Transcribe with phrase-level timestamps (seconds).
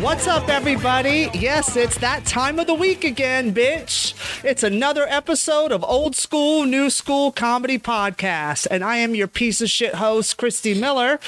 [0.00, 1.28] What's up, everybody?
[1.34, 3.99] Yes, it's that time of the week again, bitch.
[4.42, 8.66] It's another episode of Old School, New School Comedy Podcast.
[8.70, 11.20] And I am your piece of shit host, Christy Miller.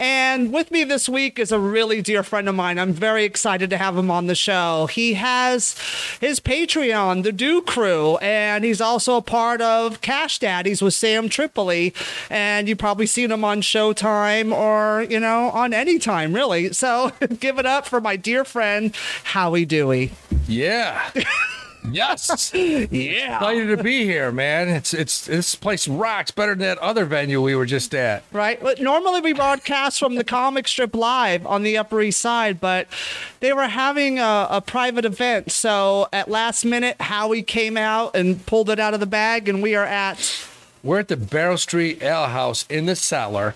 [0.00, 2.80] And with me this week is a really dear friend of mine.
[2.80, 4.88] I'm very excited to have him on the show.
[4.88, 5.76] He has
[6.20, 11.28] his Patreon, The Do Crew, and he's also a part of Cash Daddies with Sam
[11.28, 11.94] Tripoli.
[12.30, 16.72] And you've probably seen him on Showtime or, you know, on any time, really.
[16.72, 18.92] So give it up for my dear friend,
[19.22, 20.10] Howie Dewey.
[20.48, 21.12] Yeah.
[21.90, 22.52] yes.
[22.90, 23.36] Yeah.
[23.36, 24.68] Excited to be here, man.
[24.68, 28.22] It's it's this place rocks better than that other venue we were just at.
[28.32, 28.60] Right.
[28.60, 32.86] But normally we broadcast from the Comic Strip Live on the Upper East Side, but
[33.40, 35.52] they were having a, a private event.
[35.52, 39.62] So at last minute, Howie came out and pulled it out of the bag, and
[39.62, 40.46] we are at.
[40.82, 43.54] We're at the Barrow Street Alehouse in the cellar.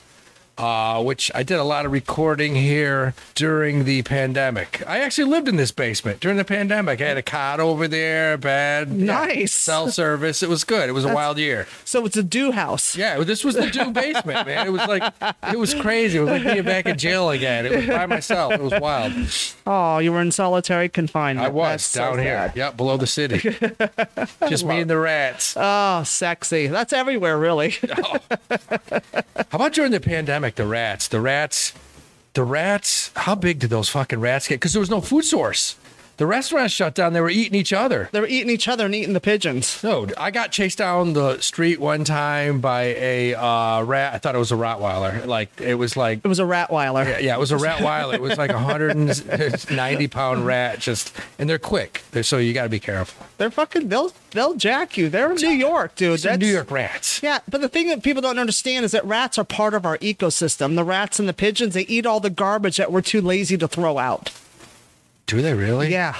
[0.61, 4.83] Uh, which I did a lot of recording here during the pandemic.
[4.87, 7.01] I actually lived in this basement during the pandemic.
[7.01, 9.55] I had a cot over there, bed, Nice.
[9.55, 10.43] cell service.
[10.43, 10.91] It was good.
[10.91, 11.67] It was a wild year.
[11.87, 12.95] So it's a do house.
[12.95, 14.67] Yeah, this was the do basement, man.
[14.67, 15.03] It was like
[15.51, 16.19] it was crazy.
[16.19, 17.65] It was like being back in jail again.
[17.65, 18.53] It was by myself.
[18.53, 19.13] It was wild.
[19.67, 21.47] Oh, you were in solitary confinement.
[21.47, 22.37] I was That's so down here.
[22.49, 22.57] sad.
[22.57, 23.39] Yep, below the city.
[24.51, 25.55] Just me and the rats.
[25.57, 26.67] Oh, sexy.
[26.67, 27.71] That's everywhere, really.
[28.51, 31.09] How about during the pandemic, the rats?
[31.09, 31.73] The rats,
[32.35, 34.57] the rats, how big did those fucking rats get?
[34.57, 35.77] Because there was no food source.
[36.21, 37.15] The restaurants shut down.
[37.15, 38.11] They were eating each other.
[38.13, 39.83] they were eating each other and eating the pigeons.
[39.83, 44.13] No, I got chased down the street one time by a uh, rat.
[44.13, 45.25] I thought it was a Rottweiler.
[45.25, 47.07] Like, it was like It was a Ratweiler.
[47.07, 48.13] Yeah, yeah, it was a Rottweiler.
[48.13, 50.79] It was like a 190 pound rat.
[50.79, 52.03] Just and they're quick.
[52.11, 53.27] They're, so you got to be careful.
[53.39, 53.89] They're fucking.
[53.89, 55.09] They'll they'll jack you.
[55.09, 56.23] They're in New York, dude.
[56.23, 57.23] It's New York rats.
[57.23, 59.97] Yeah, but the thing that people don't understand is that rats are part of our
[59.97, 60.75] ecosystem.
[60.75, 63.67] The rats and the pigeons, they eat all the garbage that we're too lazy to
[63.67, 64.31] throw out.
[65.31, 65.91] Do they really?
[65.93, 66.17] Yeah.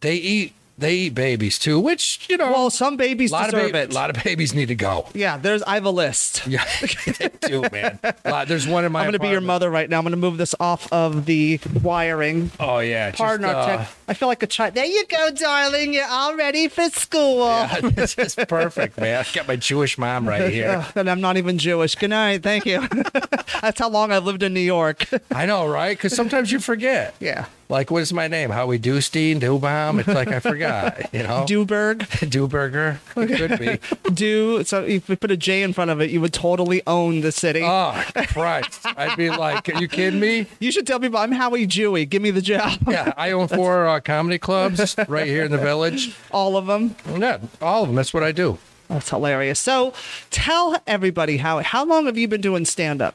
[0.00, 0.52] They eat.
[0.78, 2.50] They eat babies too, which you know.
[2.50, 3.92] Well, some babies a lot of deserve ba- it.
[3.92, 5.06] A lot of babies need to go.
[5.14, 5.62] yeah, there's.
[5.62, 6.44] I have a list.
[6.46, 6.64] Yeah,
[7.18, 8.00] they do, man.
[8.24, 9.00] Lot- there's one in my.
[9.00, 9.98] I'm going to be your mother right now.
[9.98, 12.50] I'm going to move this off of the wiring.
[12.58, 13.10] Oh yeah.
[13.10, 13.88] just, Pardon our uh, tech.
[14.12, 14.74] I feel like a child.
[14.74, 15.94] There you go, darling.
[15.94, 17.46] You're all ready for school.
[17.46, 19.20] yeah, this is perfect, man.
[19.20, 20.84] I've got my Jewish mom right here.
[20.96, 21.94] And I'm not even Jewish.
[21.94, 22.42] Good night.
[22.42, 22.86] Thank you.
[23.62, 25.08] That's how long I've lived in New York.
[25.34, 25.96] I know, right?
[25.96, 27.14] Because sometimes you forget.
[27.20, 27.46] yeah.
[27.68, 28.50] Like, what is my name?
[28.50, 30.00] Howie Dewstein, Dewbaum?
[30.00, 31.08] It's like I forgot.
[31.14, 32.00] You know, Dewberg.
[32.00, 32.98] Dewberger.
[33.16, 34.10] It could be.
[34.12, 34.62] Do.
[34.64, 37.32] So if we put a J in front of it, you would totally own the
[37.32, 37.62] city.
[37.64, 38.80] Oh Christ!
[38.84, 40.48] I'd be like, are you kidding me?
[40.60, 42.06] You should tell people I'm Howie Jewy.
[42.06, 42.78] Give me the job.
[42.86, 46.14] Yeah, I own four uh, comedy clubs right here in the village.
[46.30, 46.94] All of them.
[47.18, 47.96] Yeah, all of them.
[47.96, 48.58] That's what I do.
[48.88, 49.58] That's hilarious.
[49.58, 49.94] So
[50.30, 53.14] tell everybody how how long have you been doing stand up?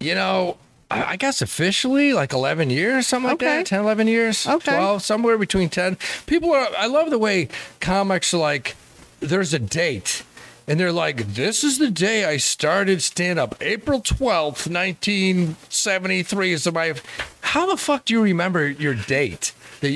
[0.00, 0.56] You know,
[0.90, 3.58] I I guess officially like 11 years, something like Okay.
[3.58, 3.66] that.
[3.66, 4.46] 10, 11 years.
[4.46, 4.72] Okay.
[4.74, 5.98] 12, somewhere between 10.
[6.26, 7.48] People are, I love the way
[7.80, 8.74] comics are like,
[9.20, 10.22] there's a date.
[10.66, 13.54] And they're like, this is the day I started stand up.
[13.60, 16.94] April 12th, 1973 is my.
[17.42, 19.52] How the fuck do you remember your date?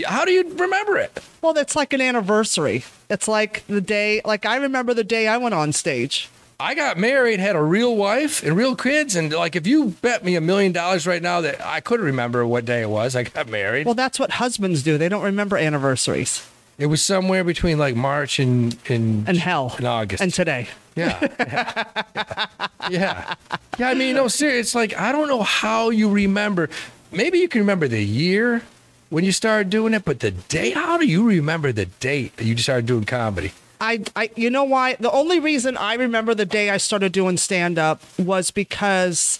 [0.07, 1.19] How do you remember it?
[1.43, 2.85] Well, that's like an anniversary.
[3.11, 6.29] It's like the day like I remember the day I went on stage.
[6.61, 10.25] I got married, had a real wife and real kids, and like if you bet
[10.25, 13.23] me a million dollars right now that I couldn't remember what day it was, I
[13.23, 13.87] got married.
[13.87, 14.99] Well, that's what husbands do.
[14.99, 16.45] They don't remember anniversaries.
[16.77, 19.75] It was somewhere between like March and and, And hell.
[19.79, 20.21] and August.
[20.23, 20.69] And today.
[20.97, 22.47] yeah, yeah,
[22.91, 23.35] yeah,
[23.79, 23.89] yeah.
[23.89, 26.69] I mean, no, seriously, It's like I don't know how you remember.
[27.13, 28.63] Maybe you can remember the year
[29.11, 32.45] when you started doing it, but the day, how do you remember the date that
[32.45, 33.53] you started doing comedy?
[33.81, 34.95] I, I you know why?
[34.95, 39.39] The only reason I remember the day I started doing stand up was because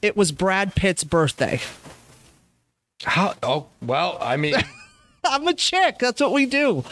[0.00, 1.60] it was Brad Pitt's birthday.
[3.04, 3.34] How?
[3.42, 4.54] Oh, well, I mean,
[5.24, 5.98] I'm a chick.
[5.98, 6.84] That's what we do.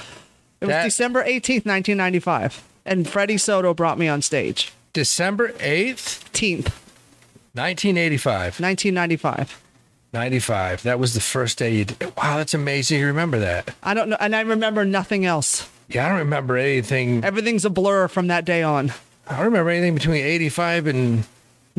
[0.61, 2.63] It was That- December 18th, 1995.
[2.85, 4.73] And Freddy Soto brought me on stage.
[4.93, 6.73] December eighth, 18th,
[7.55, 8.59] 1985.
[8.59, 9.63] 1995.
[10.13, 10.83] 95.
[10.83, 12.03] That was the first day you did.
[12.17, 13.01] Wow, that's amazing.
[13.01, 13.75] You remember that.
[13.83, 14.17] I don't know.
[14.19, 15.69] And I remember nothing else.
[15.89, 17.25] Yeah, I don't remember anything.
[17.25, 18.93] Everything's a blur from that day on.
[19.27, 21.25] I don't remember anything between 85 and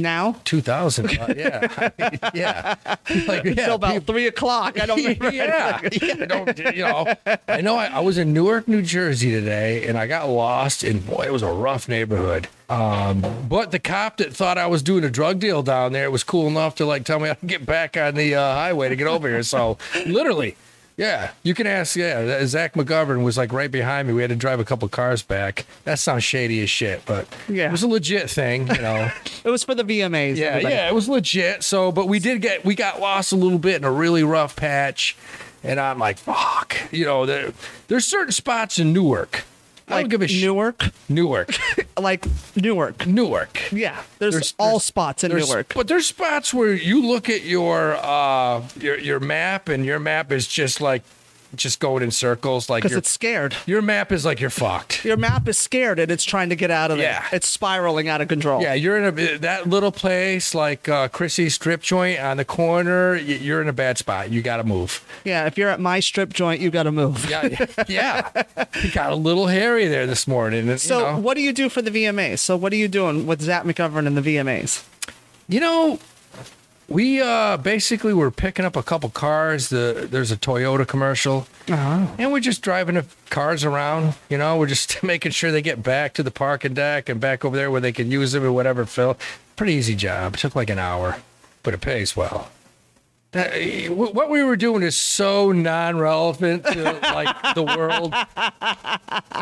[0.02, 1.06] Now, 2000.
[1.20, 1.90] Uh, yeah.
[2.34, 2.76] yeah.
[3.28, 3.54] Like, yeah.
[3.66, 4.80] till about people- three o'clock.
[4.82, 5.30] I don't remember.
[5.34, 5.80] yeah.
[5.82, 7.14] I don't, you know,
[7.48, 11.06] I know I, I was in Newark, New Jersey today and I got lost and
[11.06, 12.48] boy, it was a rough neighborhood.
[12.70, 16.24] Um, but the cop that thought I was doing a drug deal down there was
[16.24, 18.96] cool enough to like tell me how to get back on the uh, highway to
[18.96, 19.44] get over here.
[19.44, 20.56] So literally
[20.98, 21.96] Yeah, you can ask.
[21.96, 24.14] Yeah, Zach McGovern was like right behind me.
[24.14, 25.66] We had to drive a couple cars back.
[25.86, 27.70] That sounds shady as shit, but Yeah.
[27.70, 29.10] it was a legit thing, you know.
[29.44, 30.36] It was for the VMAs.
[30.38, 30.76] yeah, everybody.
[30.76, 31.64] yeah, it was legit.
[31.64, 34.56] So, but we did get we got lost a little bit in a really rough
[34.56, 35.16] patch,
[35.64, 37.52] and I'm like, fuck, you know, there,
[37.88, 39.44] there's certain spots in Newark.
[39.92, 40.44] I Like don't give a shit.
[40.44, 41.54] Newark, Newark,
[42.00, 43.06] like Newark.
[43.06, 43.72] Newark.
[43.72, 45.74] Yeah, there's, There's- all there's- spots in There's- Newark.
[45.76, 50.32] But there's spots where you look at your uh your your map and your map
[50.32, 51.04] is just like
[51.56, 53.56] just going in circles like Because it's scared.
[53.66, 55.04] your map is like you're fucked.
[55.06, 57.08] Your map is scared and it's trying to get out of there.
[57.12, 57.28] Yeah.
[57.32, 58.62] It's spiraling out of control.
[58.62, 63.16] Yeah, you're in a that little place like uh, Chrissy's strip joint on the corner.
[63.16, 64.32] You're in a bad spot.
[64.32, 65.04] You got to move.
[65.26, 67.30] Yeah, if you're at my strip joint, you got to move.
[67.30, 68.30] Yeah, yeah.
[68.84, 70.70] You got a little hairy there this morning.
[70.70, 72.40] And, So, you know, what do you do for the VMAs?
[72.40, 74.84] So, what are you doing with Zach McGovern and the VMAs?
[75.48, 76.00] you know,
[76.92, 79.70] we uh basically were picking up a couple cars.
[79.70, 81.48] The there's a Toyota commercial.
[81.70, 82.16] Oh.
[82.18, 85.82] And we're just driving the cars around, you know, we're just making sure they get
[85.82, 88.52] back to the parking deck and back over there where they can use them or
[88.52, 89.18] whatever, Phil.
[89.56, 90.38] Pretty easy job.
[90.38, 91.18] took like an hour,
[91.64, 92.52] but it pays well.
[93.32, 98.12] That, eh, what we were doing is so non-relevant to like the world.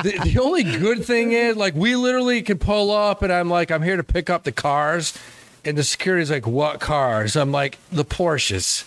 [0.04, 3.72] The, the only good thing is like we literally can pull up and I'm like,
[3.72, 5.18] I'm here to pick up the cars.
[5.66, 7.36] And the security's like, what cars?
[7.36, 8.86] I'm like, the Porsches.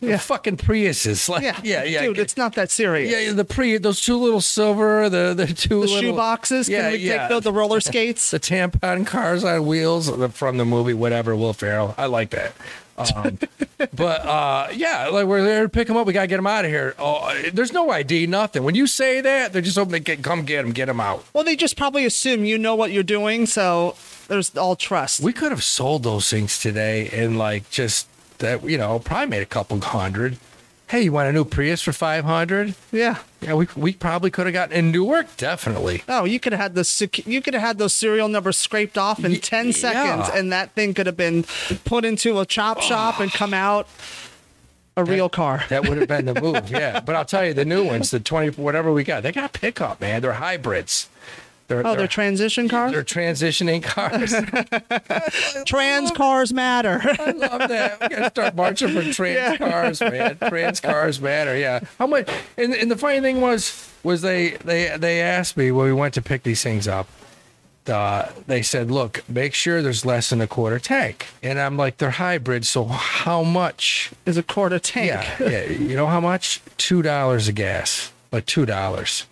[0.00, 0.16] The Yeah.
[0.18, 1.28] fucking Priuses.
[1.30, 2.02] Like, Yeah, yeah, yeah.
[2.02, 3.10] Dude, it's not that serious.
[3.10, 6.68] Yeah, the pre those two little silver, the the two the little shoe boxes.
[6.68, 7.28] Yeah, Can we yeah.
[7.28, 8.30] take the, the roller skates?
[8.30, 11.94] the tampon cars on wheels from the movie whatever Will Ferrell.
[11.96, 12.52] I like that.
[12.96, 13.38] Um,
[13.96, 16.06] but uh, yeah, like we're there to pick them up.
[16.06, 16.94] We gotta get them out of here.
[16.98, 18.62] Oh, there's no ID, nothing.
[18.62, 21.24] When you say that, they're just hoping they get come get them, get them out.
[21.32, 23.96] well, they just probably assume you know what you're doing, so
[24.28, 25.20] there's all trust.
[25.20, 29.42] We could have sold those things today and like just that you know probably made
[29.42, 30.38] a couple hundred.
[30.86, 32.74] Hey, you want a new Prius for five hundred?
[32.92, 33.18] yeah.
[33.40, 36.02] Yeah, we we probably could have gotten in work definitely.
[36.08, 38.96] Oh, you could have had the sec- you could have had those serial numbers scraped
[38.96, 40.38] off in Y- ten seconds, yeah.
[40.38, 41.44] and that thing could have been
[41.84, 42.80] put into a chop oh.
[42.80, 43.86] shop and come out
[44.96, 45.64] a real car.
[45.68, 47.00] That would have been the move, yeah.
[47.00, 50.00] But I'll tell you, the new ones, the twenty whatever we got, they got pickup,
[50.00, 50.22] man.
[50.22, 51.08] They're hybrids.
[51.66, 52.92] They're, Oh, they're transition cars.
[52.92, 54.34] they're transitioning cars.
[55.66, 57.00] Trans cars matter.
[57.02, 58.00] I love that.
[58.00, 60.36] We gotta start marching for trans cars, man.
[60.48, 61.56] Trans cars matter.
[61.56, 61.80] Yeah.
[61.98, 62.28] How much?
[62.58, 66.14] And, and the funny thing was, was they they they asked me when we went
[66.14, 67.08] to pick these things up.
[67.86, 71.98] Uh, they said, "Look, make sure there's less than a quarter tank." And I'm like,
[71.98, 75.08] "They're hybrids, so how much?" Is a quarter tank.
[75.08, 75.64] Yeah, yeah.
[75.70, 76.62] You know how much?
[76.78, 78.10] Two dollars a gas.
[78.32, 79.26] Like two dollars.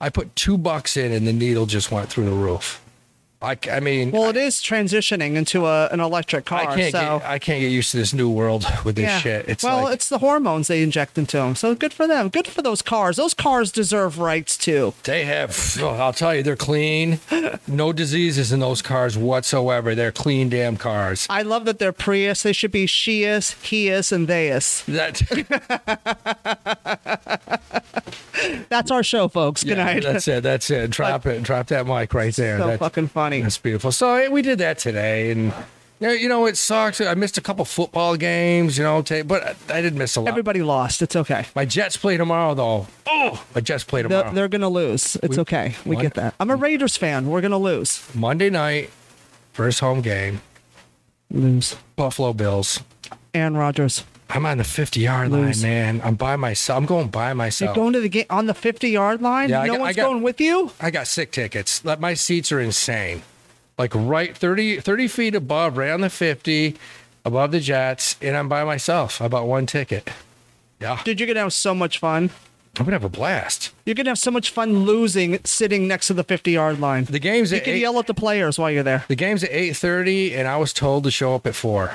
[0.00, 2.80] I put two bucks in, and the needle just went through the roof.
[3.40, 6.60] I mean, Well, it is transitioning into a, an electric car.
[6.60, 7.20] I can't so.
[7.20, 9.18] get I can't get used to this new world with this yeah.
[9.20, 9.48] shit.
[9.48, 11.54] It's well, like, it's the hormones they inject into them.
[11.54, 12.30] So good for them.
[12.30, 13.16] Good for those cars.
[13.16, 14.92] Those cars deserve rights too.
[15.04, 17.20] They have, oh, I'll tell you, they're clean.
[17.68, 19.94] No diseases in those cars whatsoever.
[19.94, 21.28] They're clean damn cars.
[21.30, 22.42] I love that they're Prius.
[22.42, 24.84] They should be Sheus, Heus, and Theus.
[24.86, 25.22] That,
[28.68, 29.64] That's our show, folks.
[29.64, 30.02] Good yeah, night.
[30.02, 30.42] that's it.
[30.42, 30.90] That's it.
[30.90, 31.42] Drop it.
[31.42, 32.58] Drop that mic right there.
[32.58, 33.40] so That's, fucking funny.
[33.42, 33.92] that's beautiful.
[33.92, 35.52] So we did that today, and
[36.00, 37.00] you know, you know, it sucks.
[37.00, 40.28] I missed a couple football games, you know, but I, did miss a lot.
[40.28, 41.02] Everybody lost.
[41.02, 41.46] It's okay.
[41.56, 42.86] My Jets play tomorrow, though.
[43.06, 44.32] Oh, my Jets play They're, tomorrow.
[44.34, 45.16] they're gonna lose.
[45.22, 45.74] It's We- okay.
[45.84, 46.34] We get that.
[46.38, 47.26] I'm a Raiders fan.
[47.28, 48.02] We're gonna lose.
[48.14, 48.90] Monday night,
[49.52, 50.40] first home game,
[51.30, 51.76] Lose.
[51.96, 52.80] Buffalo Bills.
[53.34, 54.04] Aaron Rodgers.
[54.30, 55.62] I'm on the 50 yard Lose.
[55.62, 56.00] line, man.
[56.04, 56.76] I'm by myself.
[56.76, 57.74] I'm going by You're myself.
[57.74, 59.48] going to the game on the 50 yard line.
[59.48, 60.70] Yeah, no got- one's got- going with you.
[60.80, 61.84] I got sick tickets.
[61.84, 63.22] Like, My seats are insane.
[63.78, 66.76] Like right 30, 30 feet above, right on the 50,
[67.24, 69.22] above the Jets, and I'm by myself.
[69.22, 70.10] I bought one ticket.
[70.80, 71.00] Yeah.
[71.04, 72.30] Dude, you're gonna have so much fun.
[72.76, 73.72] I'm going to have a blast.
[73.84, 77.04] You're gonna have so much fun losing sitting next to the 50 yard line.
[77.04, 79.04] The game's You can eight, yell at the players while you're there.
[79.08, 81.94] the game's at 8:30 and I was told to show up at 4.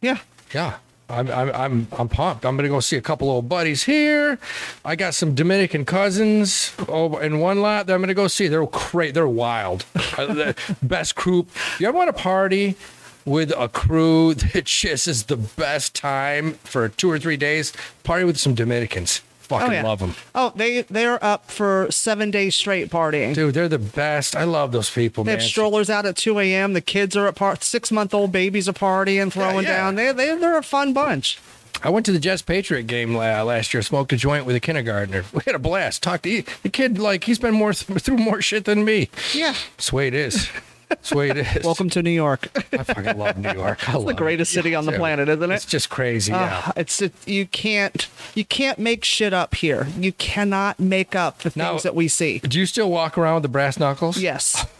[0.00, 0.18] Yeah.
[0.52, 0.74] Yeah.
[1.08, 2.46] I'm, I'm, I'm, I'm pumped.
[2.46, 4.38] I'm going to go see a couple old buddies here.
[4.84, 8.48] I got some Dominican cousins over in one lot that I'm going to go see.
[8.48, 9.14] They're great.
[9.14, 9.84] They're wild.
[10.82, 11.46] Best crew.
[11.78, 12.76] You ever want to party
[13.24, 17.72] with a crew that just is the best time for two or three days?
[18.02, 19.22] Party with some Dominicans.
[19.50, 19.82] Oh, fucking Oh yeah.
[19.82, 20.14] love them.
[20.34, 23.34] Oh, they they're up for seven days straight partying.
[23.34, 24.34] Dude, they're the best.
[24.34, 25.40] I love those people, They man.
[25.40, 26.72] have strollers out at 2 a.m.
[26.72, 27.62] The kids are at part.
[27.62, 29.76] Six month old babies are partying, throwing yeah.
[29.76, 29.94] down.
[29.96, 31.38] They they they're a fun bunch.
[31.82, 33.82] I went to the Jets Patriot game uh, last year.
[33.82, 35.24] Smoked a joint with a kindergartner.
[35.34, 36.02] We had a blast.
[36.02, 39.10] Talked to the kid like he's been more through more shit than me.
[39.34, 39.54] Yeah.
[39.76, 40.48] That's the way it is.
[40.88, 41.64] That's the way it is.
[41.64, 42.48] Welcome to New York.
[42.72, 43.88] I fucking love New York.
[43.88, 45.54] I the greatest city on the planet, isn't it?
[45.54, 46.32] It's just crazy.
[46.32, 46.72] Uh, yeah.
[46.76, 49.86] it's it, you can't you can't make shit up here.
[49.98, 52.38] You cannot make up the things that we see.
[52.40, 54.18] Do you still walk around with the brass knuckles?
[54.18, 54.66] Yes.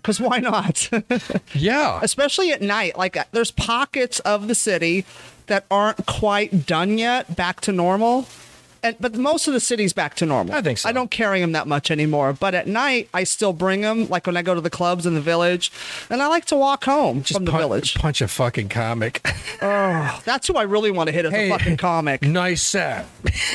[0.00, 0.88] Because why not?
[1.54, 2.00] Yeah.
[2.02, 2.96] Especially at night.
[2.96, 5.04] Like uh, there's pockets of the city
[5.48, 8.26] that aren't quite done yet, back to normal.
[8.82, 10.54] And, but most of the city's back to normal.
[10.54, 10.88] I think so.
[10.88, 12.32] I don't carry them that much anymore.
[12.32, 14.08] But at night, I still bring them.
[14.08, 15.72] Like when I go to the clubs in the village,
[16.10, 17.94] and I like to walk home from the Pun- village.
[17.96, 19.20] Punch a fucking comic.
[19.62, 21.48] oh, That's who I really want to hit as Hey.
[21.50, 22.22] a fucking comic.
[22.22, 23.06] nice set.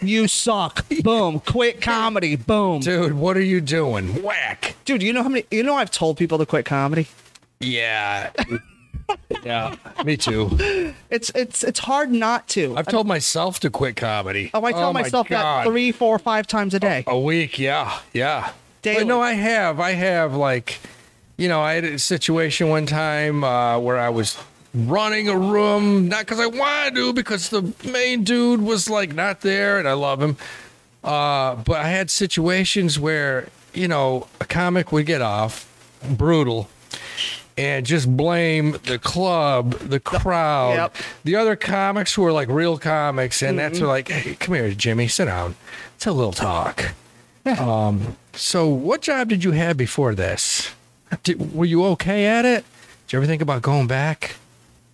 [0.00, 0.84] You suck.
[1.04, 1.38] Boom.
[1.38, 2.34] Quit comedy.
[2.34, 2.80] Boom.
[2.80, 4.20] Dude, what are you doing?
[4.20, 4.74] Whack.
[4.84, 5.44] Dude, you know how many?
[5.52, 7.06] You know I've told people to quit comedy.
[7.60, 8.32] Yeah.
[9.44, 9.74] yeah.
[10.04, 10.94] Me too.
[11.10, 12.76] It's it's it's hard not to.
[12.76, 14.50] I've told myself to quit comedy.
[14.54, 17.04] oh, I tell my myself that three, four, five times a day.
[17.06, 18.52] A week, yeah, yeah.
[18.82, 19.00] Daily.
[19.00, 19.78] But no, I have.
[19.80, 20.80] I have like,
[21.36, 24.36] you know, I had a situation one time uh, where I was
[24.74, 29.42] running a room, not because I wanted to, because the main dude was like not
[29.42, 30.36] there, and I love him.
[31.04, 35.68] Uh, but I had situations where you know a comic would get off,
[36.16, 36.68] brutal.
[37.58, 40.96] And just blame the club, the crowd, Yep.
[41.24, 45.06] the other comics who are like real comics, and that's like, hey, come here, Jimmy,
[45.08, 45.54] sit down.
[45.96, 46.92] It's a little talk.
[47.44, 50.70] Um, so, what job did you have before this?
[51.24, 52.64] Did, were you okay at it?
[53.06, 54.36] Did you ever think about going back?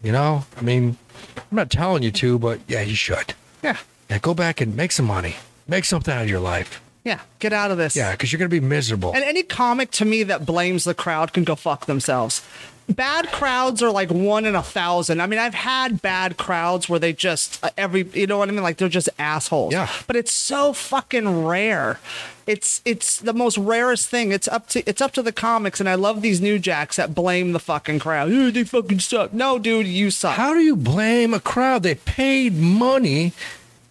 [0.03, 0.97] You know, I mean,
[1.37, 3.35] I'm not telling you to, but yeah, you should.
[3.63, 3.77] Yeah.
[4.11, 5.37] Yeah, go back and make some money,
[5.69, 6.81] make something out of your life.
[7.05, 7.21] Yeah.
[7.39, 7.97] Get out of this.
[7.97, 9.13] Yeah, because you're gonna be miserable.
[9.15, 12.43] And any comic to me that blames the crowd can go fuck themselves.
[12.91, 15.21] Bad crowds are like one in a thousand.
[15.21, 18.53] I mean, I've had bad crowds where they just uh, every, you know what I
[18.53, 18.63] mean?
[18.63, 19.75] Like they're just assholes.
[19.75, 19.91] Yeah.
[20.07, 22.01] But it's so fucking rare.
[22.47, 24.33] It's it's the most rarest thing.
[24.33, 27.15] It's up to it's up to the comics, and I love these new jacks that
[27.15, 28.31] blame the fucking crowd.
[28.33, 29.35] "Oh, they fucking suck.
[29.35, 30.37] No, dude, you suck.
[30.37, 31.83] How do you blame a crowd?
[31.83, 33.33] They paid money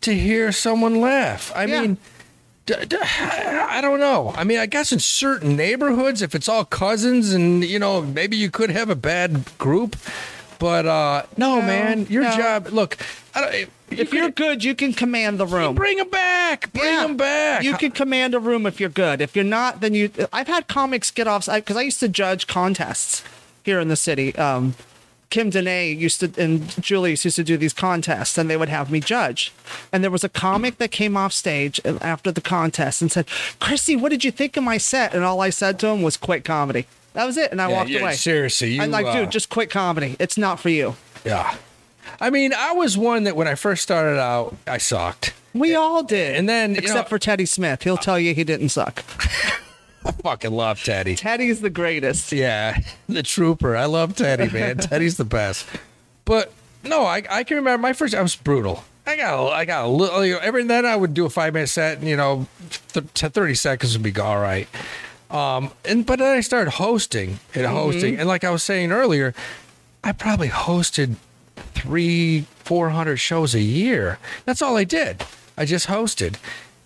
[0.01, 1.51] to hear someone laugh.
[1.55, 1.81] I Yeah.
[1.81, 1.97] mean,
[2.69, 4.33] I don't know.
[4.35, 8.35] I mean, I guess in certain neighborhoods, if it's all cousins and, you know, maybe
[8.37, 9.95] you could have a bad group.
[10.59, 12.35] But uh, no, No, man, your no.
[12.35, 12.67] job.
[12.71, 12.97] Look,
[13.35, 15.75] I if you're good, you can command the room.
[15.75, 17.03] bring them back, bring Yeah.
[17.03, 17.63] them back.
[17.63, 19.21] You can command a room if you're good.
[19.21, 20.09] If you're not, then you.
[20.33, 23.23] I've had comics get off because I used to judge contests
[23.63, 24.35] here in the city.
[24.35, 24.73] Um,
[25.29, 28.89] Kim Danae used to and Julius used to do these contests, and they would have
[28.89, 29.51] me judge.
[29.91, 33.27] And there was a comic that came off stage after the contest and said,
[33.59, 36.15] "Christy, what did you think of my set?" And all I said to him was,
[36.17, 38.13] "Quit comedy." That was it, and I Yeah, walked yeah, away.
[38.13, 40.15] seriously, you, I'm like, uh, dude, just quit comedy.
[40.19, 40.95] It's not for you.
[41.25, 41.55] yeah.
[42.21, 45.33] I mean, I was one that when I first started out, I sucked.
[45.53, 48.43] We all did, And then, you except know- for Teddy Smith, he'll tell you he
[48.43, 49.03] didn't suck.
[50.07, 51.15] I fucking love Teddy.
[51.15, 52.31] Teddy's the greatest.
[52.31, 53.75] Yeah, the trooper.
[53.75, 54.77] I love Teddy, man.
[54.77, 55.67] Teddy's the best.
[56.25, 58.15] But no, I, I can remember my first.
[58.15, 58.83] I was brutal.
[59.05, 60.25] I got a, I got a little.
[60.25, 62.47] You know, every then I would do a five minute set, and you know,
[62.93, 64.67] th- thirty seconds would be all right.
[65.29, 69.33] Um, and but then I started hosting and hosting, and like I was saying earlier,
[70.03, 71.15] I probably hosted
[71.73, 74.19] three, four hundred shows a year.
[74.45, 75.23] That's all I did.
[75.57, 76.35] I just hosted.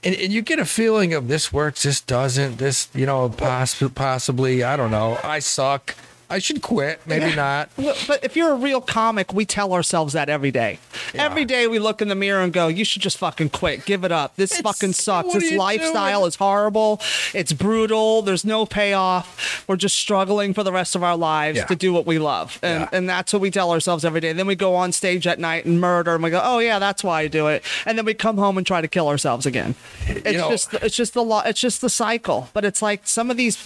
[0.03, 3.83] And, and you get a feeling of this works, this doesn't, this, you know, poss-
[3.93, 5.95] possibly, I don't know, I suck.
[6.31, 6.99] I should quit.
[7.05, 7.69] Maybe not.
[8.07, 10.79] But if you're a real comic, we tell ourselves that every day.
[11.13, 11.25] Yeah.
[11.25, 13.85] Every day we look in the mirror and go, "You should just fucking quit.
[13.85, 14.35] Give it up.
[14.37, 15.33] This It's- fucking sucks.
[15.33, 17.01] This lifestyle doing?" is horrible.
[17.33, 18.21] It's brutal.
[18.21, 19.63] There's no payoff.
[19.67, 21.65] We're just struggling for the rest of our lives Yeah.
[21.65, 22.89] to do what we love." And Yeah.
[22.97, 24.33] and that's what we tell ourselves every day.
[24.33, 27.03] Then we go on stage at night and murder, and we go, "Oh yeah, that's
[27.03, 29.75] why I do it." And then we come home and try to kill ourselves again.
[30.07, 31.41] It's know- just it's just the law.
[31.45, 32.49] It's just the cycle.
[32.53, 33.57] But it's like some of these,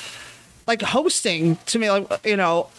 [0.68, 2.70] like hosting to me, like you know.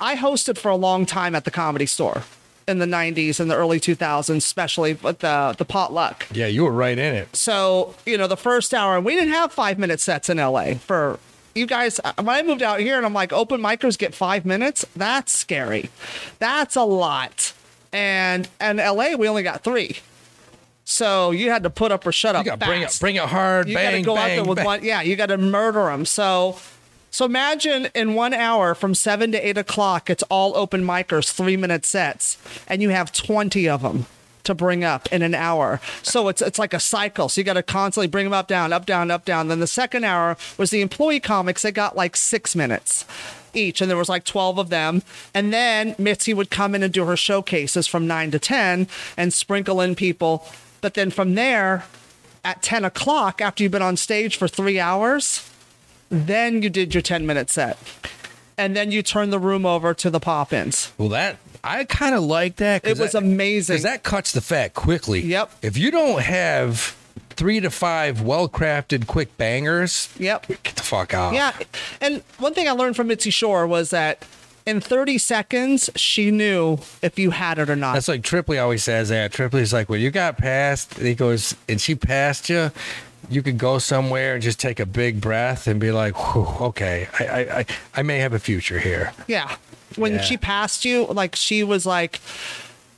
[0.00, 2.22] I hosted for a long time at the comedy store
[2.68, 6.26] in the 90s and the early 2000s, especially with the, the potluck.
[6.32, 7.34] Yeah, you were right in it.
[7.34, 11.18] So, you know, the first hour, we didn't have five minute sets in LA for
[11.56, 11.98] you guys.
[12.04, 15.32] Uh, when I moved out here and I'm like, open micers get five minutes, that's
[15.32, 15.90] scary.
[16.38, 17.52] That's a lot.
[17.92, 19.96] And in LA, we only got three.
[20.84, 22.44] So you had to put up or shut up.
[22.44, 23.68] You got to bring it, bring it hard.
[23.68, 24.64] you bang, gotta go bang, out there with bang.
[24.64, 24.84] one.
[24.84, 26.04] Yeah, you got to murder them.
[26.04, 26.58] So,
[27.10, 31.56] so imagine in one hour from seven to eight o'clock, it's all open micers, three
[31.56, 34.06] minute sets, and you have twenty of them
[34.44, 35.80] to bring up in an hour.
[36.02, 37.28] So it's it's like a cycle.
[37.28, 39.48] So you got to constantly bring them up, down, up, down, up, down.
[39.48, 41.62] Then the second hour was the employee comics.
[41.62, 43.04] They got like six minutes
[43.54, 45.02] each, and there was like twelve of them.
[45.34, 49.32] And then Mitzi would come in and do her showcases from nine to ten and
[49.32, 50.46] sprinkle in people.
[50.80, 51.84] But then from there,
[52.44, 55.50] at 10 o'clock after you've been on stage for three hours,
[56.10, 57.78] then you did your 10 minute set.
[58.56, 60.90] and then you turned the room over to the pop-ins.
[60.98, 62.84] Well, that I kind of like that.
[62.86, 63.74] It was that- amazing.
[63.74, 65.20] because that cuts the fat quickly.
[65.20, 65.52] Yep.
[65.62, 66.96] If you don't have
[67.30, 70.46] three to five well-crafted quick bangers, Yep.
[70.64, 71.34] get the fuck out.
[71.34, 71.52] Yeah,
[72.00, 74.24] and one thing I learned from Mitzi Shore was that
[74.66, 77.94] in 30 seconds she knew if you had it or not.
[77.94, 79.32] That's like Tripoli always says that.
[79.32, 82.70] Tripoli's like, when you got past, he goes, and she passed you,
[83.30, 86.14] you could go somewhere and just take a big breath and be like,
[86.60, 89.12] okay, I, I, I, I may have a future here.
[89.26, 89.56] Yeah.
[89.96, 90.20] When Yeah.
[90.22, 92.20] she passed you, like she was like,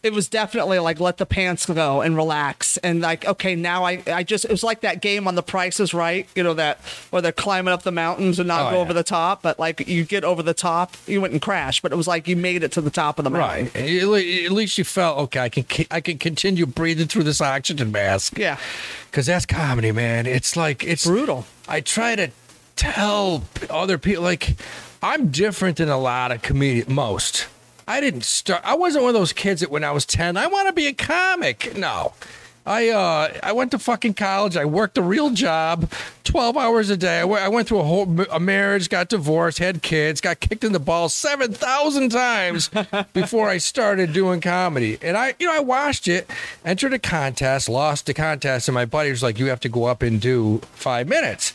[0.03, 4.03] it was definitely like let the pants go and relax and like okay now I
[4.07, 6.79] I just it was like that game on The Price is Right you know that
[7.11, 8.83] where they're climbing up the mountains and not Oh, go yeah.
[8.83, 11.97] over the top but like you get over the top you wouldn't crash but it
[11.97, 13.77] was like you made it to the top of the mountain Right.
[13.77, 15.41] At least you felt okay.
[15.41, 18.39] I can I can continue breathing through this oxygen mask.
[18.39, 18.59] yeah
[19.11, 20.27] Because that's comedy, man.
[20.27, 22.31] It's like it's brutal I try to
[22.77, 24.57] tell other people like
[25.03, 26.89] I'm different than a lot of comedians.
[26.91, 27.47] Most.
[27.91, 28.63] I didn't start.
[28.65, 30.87] I wasn't one of those kids that when I was ten, I want to be
[30.87, 31.77] a comic.
[31.77, 32.13] No.
[32.65, 34.57] I uh I went to fucking college.
[34.57, 35.91] I worked a real job,
[36.23, 37.19] twelve hours a day.
[37.19, 40.79] I went, through a whole a marriage, got divorced, had kids, got kicked in the
[40.79, 42.71] balls seven thousand times
[43.13, 44.97] before I started doing comedy.
[45.03, 46.31] And I, you know, I watched it,
[46.65, 49.87] entered a contest, lost the contest, and my buddy was like, "You have to go
[49.87, 51.55] up and do five minutes."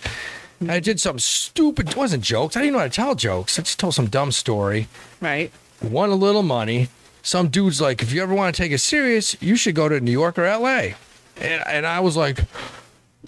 [0.59, 1.91] And I did some stupid.
[1.91, 2.57] It wasn't jokes.
[2.57, 3.57] I didn't know how to tell jokes.
[3.57, 4.89] I just told some dumb story
[5.21, 5.49] right
[5.82, 6.89] won a little money.
[7.22, 10.00] Some dude's like, if you ever want to take it serious, you should go to
[10.00, 10.94] New York or LA.
[11.38, 12.39] And, and I was like,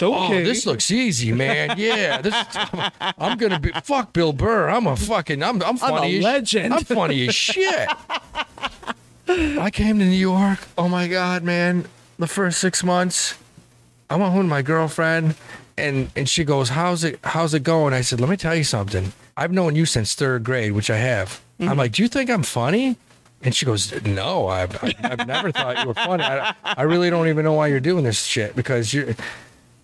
[0.01, 1.75] oh, this looks easy, man.
[1.77, 2.33] Yeah, this
[3.17, 4.69] I'm gonna be fuck Bill Burr.
[4.69, 6.15] I'm a fucking I'm I'm funny.
[6.15, 6.73] a as, legend.
[6.73, 7.89] I'm funny as shit.
[9.29, 10.59] I came to New York.
[10.77, 11.85] Oh my god, man!
[12.17, 13.35] The first six months,
[14.09, 15.35] I went home with my girlfriend,
[15.77, 18.63] and and she goes, "How's it How's it going?" I said, "Let me tell you
[18.63, 19.11] something.
[19.35, 22.43] I've known you since third grade, which I have." I'm like, "Do you think I'm
[22.43, 22.97] funny?"
[23.43, 26.23] And she goes, "No, I've I've, I've never thought you were funny.
[26.23, 29.15] I, I really don't even know why you're doing this shit because you're."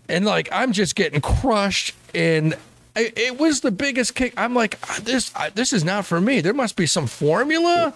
[0.09, 2.55] And like, I'm just getting crushed, and
[2.95, 4.33] I, it was the biggest kick.
[4.37, 6.41] I'm like, this I, this is not for me.
[6.41, 7.93] There must be some formula.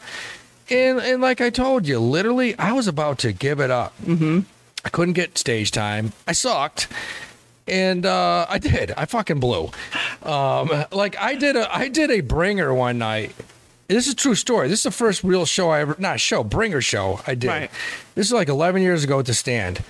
[0.70, 3.94] And and like I told you, literally, I was about to give it up.
[4.04, 4.42] Mm-hmm.
[4.84, 6.14] I couldn't get stage time.
[6.28, 6.88] I sucked,
[7.68, 8.92] and uh, I did.
[8.98, 9.72] I fucking blew.
[10.24, 13.34] Um, like I did a I did a bringer one night.
[13.88, 14.68] This is a true story.
[14.68, 17.48] This is the first real show I ever not show bringer show I did.
[17.48, 17.72] Right.
[18.16, 19.82] This is like 11 years ago at the stand,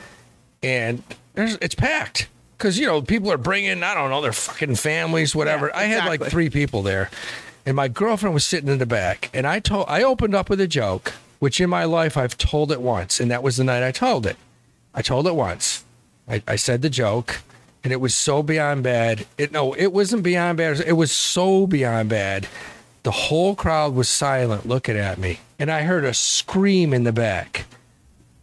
[0.61, 1.01] and
[1.33, 5.35] there's it's packed because you know people are bringing I don't know their fucking families
[5.35, 5.67] whatever.
[5.67, 7.09] Yeah, I had like three people there,
[7.65, 10.61] and my girlfriend was sitting in the back, and I told I opened up with
[10.61, 13.83] a joke, which in my life I've told it once, and that was the night
[13.83, 14.37] I told it.
[14.93, 15.83] I told it once.
[16.27, 17.41] I, I said the joke,
[17.83, 19.25] and it was so beyond bad.
[19.39, 20.81] It no, it wasn't beyond bad.
[20.81, 22.47] It was so beyond bad.
[23.07, 27.13] The whole crowd was silent, looking at me, and I heard a scream in the
[27.13, 27.63] back.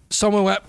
[0.09, 0.61] Someone went,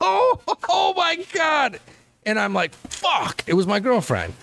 [0.00, 1.78] "Oh, oh my god!"
[2.26, 4.34] And I'm like, "Fuck!" It was my girlfriend.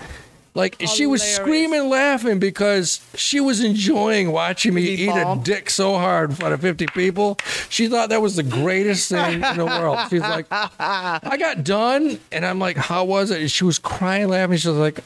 [0.54, 5.70] Like she was screaming, laughing because she was enjoying watching me Eat eat a dick
[5.70, 7.38] so hard in front of 50 people.
[7.68, 10.00] She thought that was the greatest thing in the world.
[10.10, 13.42] She's like, I got done, and I'm like, how was it?
[13.42, 14.56] And she was crying, laughing.
[14.56, 15.02] She was like,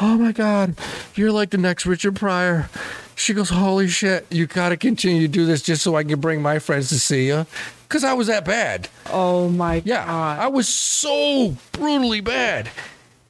[0.00, 0.74] oh my God,
[1.14, 2.68] you're like the next Richard Pryor.
[3.16, 6.20] She goes, holy shit, you got to continue to do this just so I can
[6.20, 7.46] bring my friends to see you.
[7.86, 8.88] Because I was that bad.
[9.10, 12.70] oh my Yeah, god I was so brutally bad.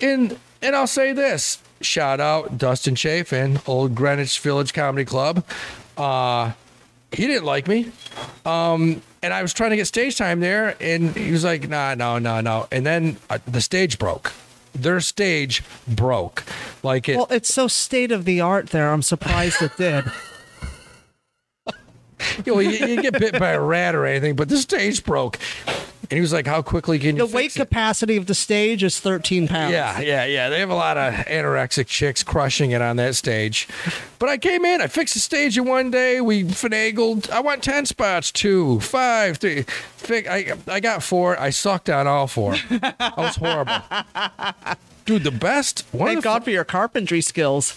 [0.01, 5.45] And and I'll say this: shout out Dustin Chafin, old Greenwich Village Comedy Club.
[5.97, 6.53] Uh,
[7.13, 7.91] he didn't like me.
[8.47, 11.95] Um, and I was trying to get stage time there, and he was like, "Nah,
[11.95, 14.33] no, no, no." And then uh, the stage broke.
[14.75, 16.45] Their stage broke.
[16.83, 17.17] Like it.
[17.17, 20.05] well it's so state of the art there I'm surprised it did
[22.47, 25.39] you, know, you, you get bit by a rat or anything, but the stage broke.
[26.11, 28.83] And he was like, "How quickly can you?" the weight it?" capacity of the stage
[28.83, 30.49] is 13 pounds Yeah, yeah, yeah.
[30.49, 33.69] They have a lot of anorexic chicks crushing it on that stage.
[34.19, 36.21] But I came in, I fixed the stage in one day.
[36.21, 37.31] We finagled.
[37.31, 39.65] I won 10 spots, two, five, three.
[40.29, 41.39] I, I got four.
[41.39, 42.57] I sucked on all four.
[42.71, 43.83] I was horrible.
[45.07, 45.85] Dude, the best.
[45.93, 47.73] One thank the, god for your carpentry skills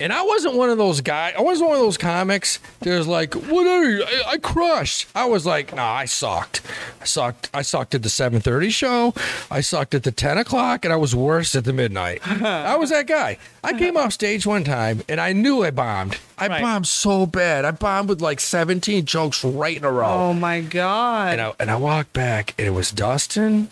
[0.00, 1.34] and I wasn't one of those guys.
[1.36, 5.08] I wasn't one of those comics that was like, whatever, I, I crushed.
[5.14, 6.62] I was like, nah, I sucked.
[7.00, 7.50] I sucked.
[7.54, 9.14] I sucked at the 7:30 show.
[9.50, 12.20] I sucked at the 10 o'clock, and I was worse at the midnight.
[12.42, 13.38] I was that guy.
[13.64, 16.18] I came off stage one time, and I knew I bombed.
[16.38, 16.62] I Right.
[16.62, 17.64] bombed so bad.
[17.64, 20.06] I bombed with like 17 jokes right in a row.
[20.08, 23.68] oh my god And I, and I walked back, and it was Dustin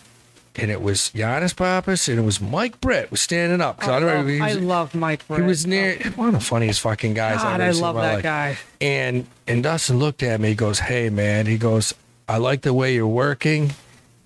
[0.57, 3.81] and it was Giannis Pappas, and it was Mike Britt was standing up.
[3.81, 5.27] I, oh, don't oh, know, he Oh, I love Mike.
[5.27, 5.41] Britt.
[5.41, 6.09] He was near oh.
[6.11, 8.23] one of the funniest fucking guys I've God, ever I love that life.
[8.23, 8.57] guy.
[8.81, 10.49] And and Dustin looked at me.
[10.49, 11.93] He goes, "Hey man," he goes,
[12.27, 13.73] "I like the way you're working."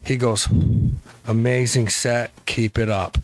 [0.04, 0.48] He goes,
[1.28, 2.32] "Amazing set.
[2.46, 3.18] Keep it up."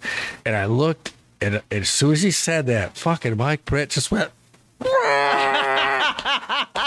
[0.46, 4.32] And I looked, and as soon as he said that, fucking Mike Britt just went.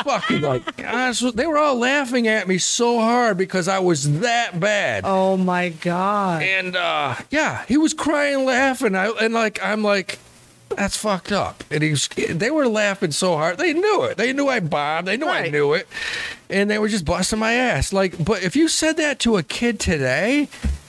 [0.04, 4.58] Fucking like honestly, they were all laughing at me so hard because I was that
[4.58, 5.04] bad.
[5.06, 6.42] Oh my god.
[6.42, 8.94] And uh, yeah, he was crying, laughing.
[8.94, 10.18] I and like I'm like,
[10.70, 11.64] that's fucked up.
[11.70, 13.58] And he's they were laughing so hard.
[13.58, 14.16] They knew it.
[14.16, 15.08] They knew I bombed.
[15.08, 15.88] They knew I knew it.
[16.48, 17.92] And they were just busting my ass.
[17.92, 20.48] Like, but if you said that to a kid today,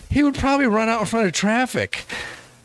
[0.10, 2.06] he would probably run out in front of traffic.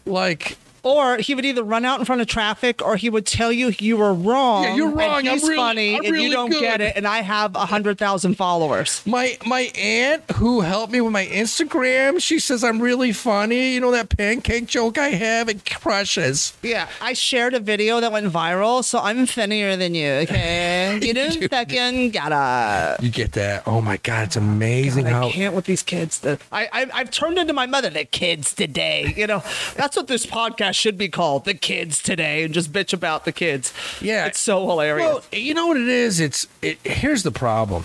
[0.05, 0.57] Like,
[0.87, 3.73] Or he would either run out in front of traffic, or he would tell you
[3.81, 4.63] you were wrong.
[4.63, 5.19] Yeah, you're wrong.
[5.19, 6.95] And I'm he's really- funny, I'm and really you don't get it.
[6.97, 9.03] And I have a hundred thousand followers.
[9.05, 13.75] My my aunt who helped me with my Instagram, she says I'm really funny.
[13.75, 16.53] You know that pancake joke I have, it crushes.
[16.63, 20.07] Yeah, I shared a video that went viral, so I'm funnier than you.
[20.23, 23.03] Okay, you didn't fucking gotta.
[23.03, 23.65] You get that?
[23.67, 26.21] Oh my god, it's amazing I how can't with these kids.
[26.21, 27.91] The, I, I I've turned into my mother.
[27.91, 29.43] The kids today, you know,
[29.75, 31.45] that's what this podcast should be called.
[31.45, 33.73] The kids today, and just bitch about the kids.
[34.01, 34.27] Yeah.
[34.27, 35.07] it's so hilarious.
[35.07, 36.21] Well, you know what it is?
[36.21, 37.85] It's it, here's the problem.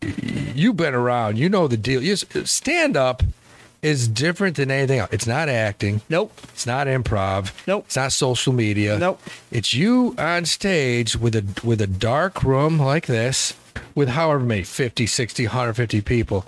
[0.00, 1.38] You've been around.
[1.38, 2.02] You know the deal.
[2.02, 3.22] You stand up
[3.82, 5.10] is different than anything else.
[5.12, 6.02] It's not acting.
[6.08, 6.32] nope.
[6.44, 7.52] It's not improv.
[7.66, 7.84] Nope.
[7.86, 8.98] It's not social media.
[8.98, 9.20] Nope.
[9.50, 13.54] It's you on stage with a with a dark room like this
[13.94, 16.44] with however many 50, 60, 150 people.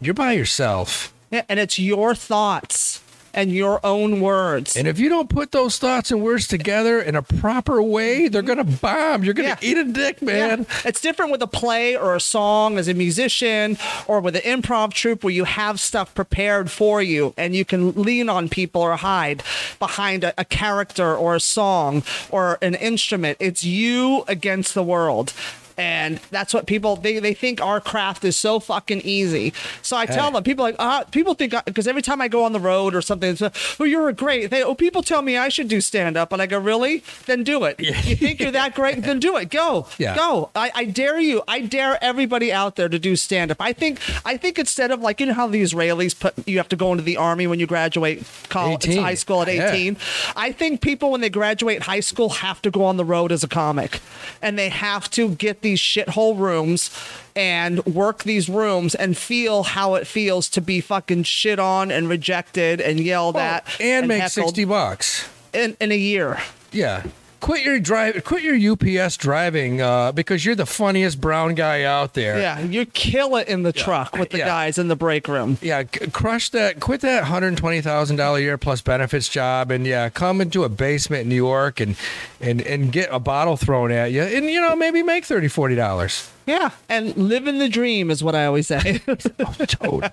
[0.00, 1.12] You're by yourself.
[1.30, 3.02] Yeah, and it's your thoughts
[3.36, 4.76] and your own words.
[4.76, 8.42] And if you don't put those thoughts and words together in a proper way, they're
[8.42, 9.22] going to bomb.
[9.22, 9.54] You're going Yeah.
[9.56, 10.60] to eat a dick, man.
[10.68, 10.76] Yeah.
[10.86, 13.76] It's different with a play or a song as a musician
[14.08, 17.92] or with an improv troupe where you have stuff prepared for you and you can
[17.92, 19.42] lean on people or hide
[19.78, 23.36] behind a, a character or a song or an instrument.
[23.40, 25.32] It's you against the world.
[25.78, 29.52] And that's what people they, they think our craft is so fucking easy.
[29.82, 30.32] So I tell Hey.
[30.32, 33.02] them people like ah people think because every time I go on the road or
[33.02, 33.42] something, it's,
[33.80, 34.50] oh you're a great.
[34.50, 37.02] They oh people tell me I should do stand up, and I go really?
[37.26, 37.78] Then do it.
[37.80, 39.02] You think you're that great?
[39.02, 39.50] Then do it.
[39.50, 39.86] Go.
[39.98, 40.16] Yeah.
[40.16, 40.50] Go.
[40.54, 41.42] I, I dare you.
[41.46, 43.58] I dare everybody out there to do stand up.
[43.60, 46.68] I think I think instead of like you know how the Israelis put you have
[46.70, 49.02] to go into the army when you graduate college 18.
[49.02, 49.70] high school at Yeah.
[49.72, 49.96] 18.
[50.36, 53.44] I think people when they graduate high school have to go on the road as
[53.44, 54.00] a comic.
[54.42, 56.90] And they have to get these shithole rooms
[57.34, 62.08] and work these rooms and feel how it feels to be fucking shit on and
[62.08, 65.28] rejected and yelled oh, at Oh, and, make heckled 60 bucks.
[65.52, 66.38] in, in a year.
[66.70, 67.02] Yeah.
[67.40, 68.24] Quit your drive.
[68.24, 72.38] Quit your UPS driving uh, because you're the funniest brown guy out there.
[72.40, 74.46] Yeah, you kill it in the truck with the Yeah.
[74.46, 75.58] guys in the break room.
[75.60, 76.80] Yeah, c- crush that.
[76.80, 80.64] Quit that hundred twenty thousand dollar a year plus benefits job, and yeah, come into
[80.64, 81.94] a basement in New York and
[82.40, 85.74] and and get a bottle thrown at you, and you know maybe make thirty forty
[85.74, 86.30] dollars.
[86.46, 88.98] Yeah, and living the dream is what I always say.
[89.66, 90.10] Toad.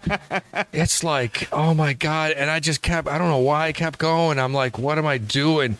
[0.74, 2.32] it's like, oh my god!
[2.32, 3.08] And I just kept.
[3.08, 4.40] I don't know why I kept going.
[4.40, 5.78] I'm like, what am I doing?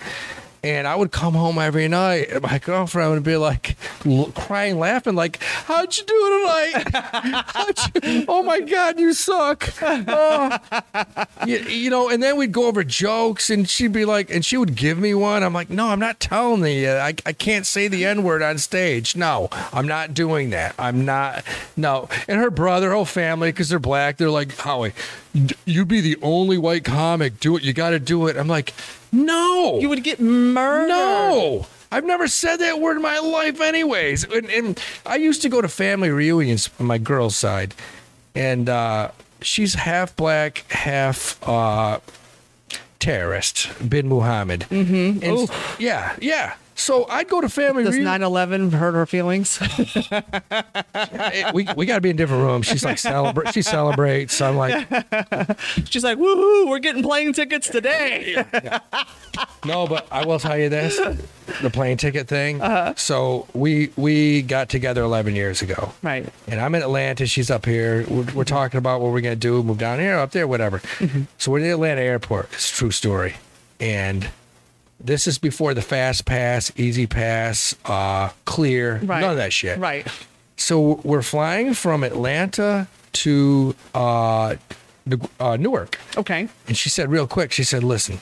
[0.64, 4.80] And I would come home every night, and my girlfriend would be like, l- crying,
[4.80, 7.44] laughing, like, "How'd you do it tonight?
[7.48, 10.58] How'd you, oh my God, you suck!" Oh.
[11.46, 12.10] You, you know.
[12.10, 15.14] And then we'd go over jokes, and she'd be like, and she would give me
[15.14, 15.44] one.
[15.44, 16.88] I'm like, "No, I'm not telling you.
[16.88, 19.16] Uh, I, I can't say the N word on stage.
[19.18, 20.76] No, I'm not doing that.
[20.80, 21.44] I'm not.
[21.76, 24.94] No." And her brother, her whole family, because they're black, they're like, "Howie,
[25.66, 27.40] you'd be the only white comic.
[27.42, 27.64] Do it.
[27.64, 28.74] You got to do it." I'm like,
[29.14, 30.90] "No." you would get murdered.
[30.90, 34.24] No, I've never said that word in my life, anyways.
[34.26, 37.76] And, and I used to go to family reunions on my girl's side,
[38.36, 42.00] and uh, she's half black, half uh,
[43.00, 44.62] terrorist, bin Muhammad.
[44.70, 45.24] Mm-hmm.
[45.24, 45.50] And,
[45.80, 46.56] yeah, yeah.
[46.76, 48.24] So I'd go to family Does reunions.
[48.24, 49.60] 9/11 hurt her feelings?
[51.54, 52.66] we we got to be in different rooms.
[52.66, 53.54] She's like celebrate.
[53.54, 54.42] She celebrates.
[54.42, 54.88] I'm like,
[55.90, 56.68] She's like, "Woohoo!
[56.70, 58.44] We're getting plane tickets today."
[59.66, 60.98] No, but I will tell you this:
[61.62, 62.62] the plane ticket thing.
[62.62, 62.94] Uh-huh.
[62.98, 66.28] So we we got together 11 years ago, Right.
[66.48, 67.26] and I'm in Atlanta.
[67.26, 68.06] She's up here.
[68.10, 70.80] We're, we're talking about what we're gonna do, move down here, up there, whatever.
[70.80, 71.24] Mm-hmm.
[71.38, 72.50] So we're in the Atlanta airport.
[72.54, 73.36] It's a true story,
[73.80, 74.30] and
[75.04, 79.22] this is before the fast pass, easy pass, uh, clear, Right.
[79.22, 79.78] none of that shit.
[79.80, 80.08] Right.
[80.58, 84.56] So we're flying from Atlanta to uh,
[85.40, 86.00] uh, Newark.
[86.18, 86.48] Okay.
[86.68, 88.20] And she said, real quick, she said, listen,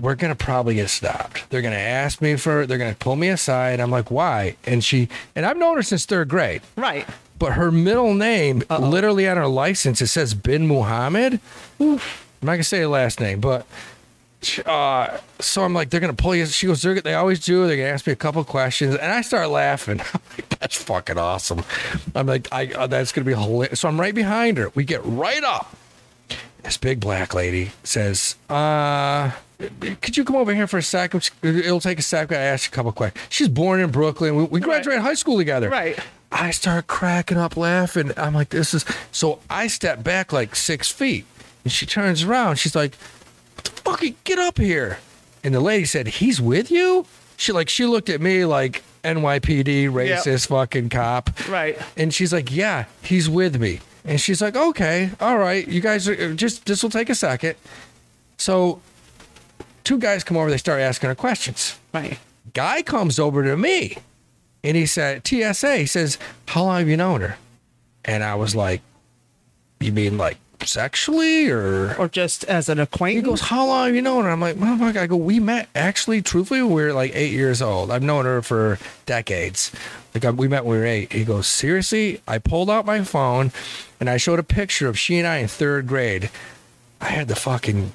[0.00, 1.48] we're going to probably get stopped.
[1.50, 3.80] They're going to ask me for, they're going to pull me aside.
[3.80, 4.56] I'm like, why?
[4.64, 6.62] And she, and I've known her since third grade.
[6.76, 7.06] Right.
[7.38, 11.38] but her middle name, literally on her license, it says Bin Muhammad.
[11.80, 11.96] I'm
[12.42, 13.64] not gonna say her last name, but
[14.66, 16.46] uh, so I'm like, they're gonna pull you.
[16.46, 17.66] She goes, they always do.
[17.66, 20.00] They're gonna ask me a couple questions, and I start laughing.
[20.14, 21.64] I'm like, that's fucking awesome.
[22.14, 23.80] I'm like, I uh, that's gonna be hilarious.
[23.80, 24.70] So I'm right behind her.
[24.74, 25.76] We get right up.
[26.62, 29.30] This big black lady says, uh,
[29.80, 31.30] could you come over here for a second?
[31.42, 32.36] It'll take a second.
[32.36, 33.24] I ask you a couple questions.
[33.28, 34.36] She's born in Brooklyn.
[34.36, 35.68] We, we graduated high school together.
[35.68, 35.98] Right.
[36.30, 38.12] I start cracking up laughing.
[38.16, 41.24] I'm like, this is so I step back like six feet
[41.64, 42.56] and she turns around.
[42.56, 42.94] She's like,
[43.58, 44.24] what the fuck?
[44.24, 44.98] Get up here.
[45.44, 47.06] And the lady said, He's with you?
[47.36, 51.30] She like she looked at me like NYPD racist fucking cop.
[51.48, 51.78] Right.
[51.96, 53.80] And she's like, Yeah, he's with me.
[54.04, 55.66] And she's like, Okay, all right.
[55.66, 57.54] You guys are uh, just this will take a second.
[58.36, 58.80] So
[59.84, 62.18] two guys come over, they start asking her questions Right.
[62.54, 63.98] guy comes over to me
[64.64, 67.36] and he said, TSA, he says, How long have you known her?
[68.04, 68.80] And I was like,
[69.80, 73.24] You mean like sexually or Or just as an acquaintance.
[73.24, 74.30] he goes, How long have you known her?
[74.30, 77.90] I'm like, Motherfucker, I go, We met actually, truthfully, we were like eight years old.
[77.90, 79.72] I've known her for decades.
[80.14, 81.12] Like I- we met when we were eight.
[81.12, 82.20] He goes, Seriously?
[82.26, 83.52] I pulled out my phone
[84.00, 86.30] and I showed a picture of she and I in third grade.
[87.00, 87.92] I had the fucking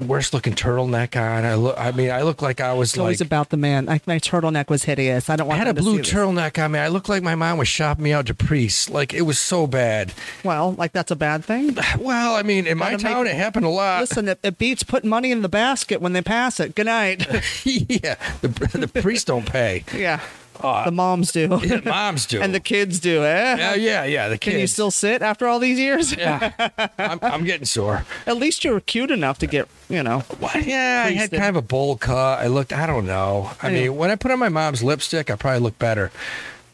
[0.00, 1.44] worst looking turtleneck on.
[1.44, 3.86] I look I mean, I look like I was It's always like about the man.
[3.86, 5.30] Like my turtleneck was hideous.
[5.30, 5.60] I don't want.
[5.60, 6.78] I had a to blue turtleneck on me.
[6.78, 8.90] I looked like my mom was shopping me out to Priest.
[8.90, 10.12] Like it was so bad.
[10.42, 11.76] Well, like that's a bad thing.
[11.98, 14.00] Well, I mean, in my Gotta make- town, it happened a lot.
[14.00, 16.74] Listen, it, it beats putting money in the basket when they pass it.
[16.74, 17.20] Good night.
[17.64, 19.84] yeah, the, the priests don't pay.
[19.94, 20.20] yeah.
[20.60, 21.48] Uh, the moms do.
[21.84, 22.40] Moms do.
[22.40, 23.56] and the kids do, eh?
[23.56, 24.28] yeah, yeah, yeah.
[24.28, 24.52] The kids.
[24.52, 26.16] Can you still sit after all these years?
[26.16, 26.52] Yeah,
[26.98, 28.04] I'm, I'm getting sore.
[28.26, 30.20] At least you were cute enough to get, you know.
[30.38, 30.64] What?
[30.64, 32.40] Yeah, I had kind of a bowl cut.
[32.40, 32.72] I looked.
[32.72, 33.50] I don't know.
[33.62, 33.80] I Yeah.
[33.82, 36.10] mean, when I put on my mom's lipstick, I probably look better.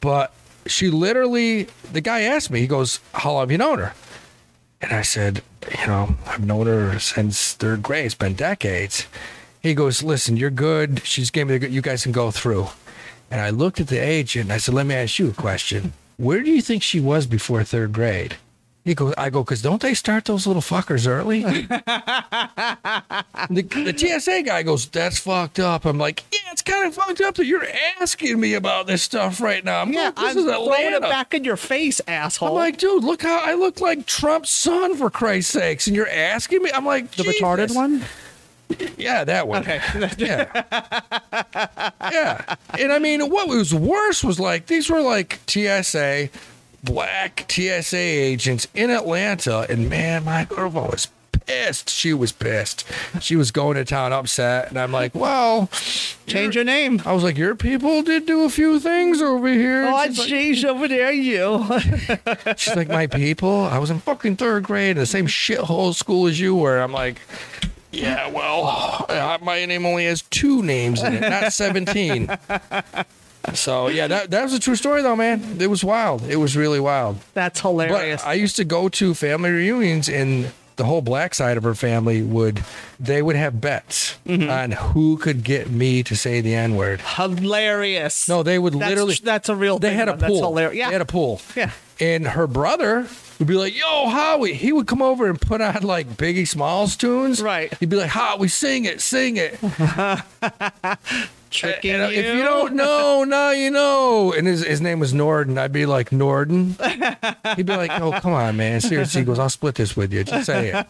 [0.01, 0.33] But
[0.67, 2.61] she literally, the guy asked me.
[2.61, 3.95] He goes, "How long have you known her?"
[4.83, 5.43] And I said,
[5.81, 8.07] "You know, I've known her since third grade.
[8.07, 9.07] It's been decades."
[9.63, 11.03] He goes, "Listen, you're good.
[11.05, 11.73] She's gave me the good.
[11.73, 12.69] You guys can go through."
[13.31, 15.93] And I looked at the agent and I said, "Let me ask you a question.
[16.17, 18.37] Where do you think she was before third grade?"
[18.83, 21.43] He goes, I go, because don't they start those little fuckers early?
[23.51, 25.85] the, the TSA guy goes, that's fucked up.
[25.85, 27.67] I'm like, yeah, it's kind of fucked up that you're
[28.01, 29.83] asking me about this stuff right now.
[29.83, 32.49] I'm Yeah, like, this I'm is throwing it back in your face, asshole.
[32.49, 35.87] I'm like, dude, look how I look like Trump's son, for Christ's sakes.
[35.87, 36.71] And you're asking me?
[36.73, 38.03] I'm like, the retarded one?
[38.97, 39.63] Yeah, that one.
[39.63, 39.81] Okay.
[40.19, 40.63] Yeah.
[42.13, 42.55] yeah.
[42.79, 46.29] And I mean, what was worse was like, these were like TSA,
[46.85, 49.67] black TSA agents in Atlanta.
[49.69, 51.09] And man, my girlfriend was
[51.47, 51.91] pissed.
[51.91, 52.85] She was pissed.
[53.21, 54.69] She was going to town upset.
[54.71, 55.69] And I'm like, well,
[56.27, 57.03] Change your name.
[57.05, 59.85] I was like, your people did do a few things over here.
[59.87, 61.67] Oh, I like- changed over there, you.
[62.57, 63.65] She's like, my people.
[63.65, 66.79] I was in fucking third grade in the same shithole school as you were.
[66.79, 67.21] I'm like,
[67.93, 72.31] yeah, well, uh, my name only has two names in it, not 17.
[73.55, 75.57] So yeah, that that was a true story though, man.
[75.61, 76.23] It was wild.
[76.29, 77.19] It was really wild.
[77.35, 78.23] That's hilarious.
[78.23, 81.75] But I used to go to family reunions and the whole black side of her
[81.75, 82.63] family would
[83.01, 84.51] they would have bets Mm-hmm.
[84.51, 87.01] on who could get me to say the N word.
[87.01, 88.29] hilarious.
[88.29, 90.19] No, they would that's, literally That's a real they had a though.
[90.19, 90.43] That's pool.
[90.43, 90.77] hilarious.
[90.79, 90.87] Yeah.
[90.89, 91.41] They had a pool.
[91.57, 91.71] Yeah.
[91.99, 93.09] And her brother
[93.41, 96.97] would be like, "Yo, Howie." He would come over and put on like Biggie Smalls
[96.97, 97.43] tunes.
[97.43, 97.73] Right.
[97.79, 99.59] He'd be like, "Howie, sing it, sing it."
[101.51, 102.21] Tricking And uh, you.
[102.21, 104.33] if you don't know, now you know.
[104.33, 105.59] And his, his name was Norden.
[105.59, 106.77] I'd be like, Norden.
[107.57, 108.81] He'd be like, oh, come on, man.
[108.81, 109.23] Seriously.
[109.23, 110.23] He goes, I'll split this with you.
[110.23, 110.87] Just say it.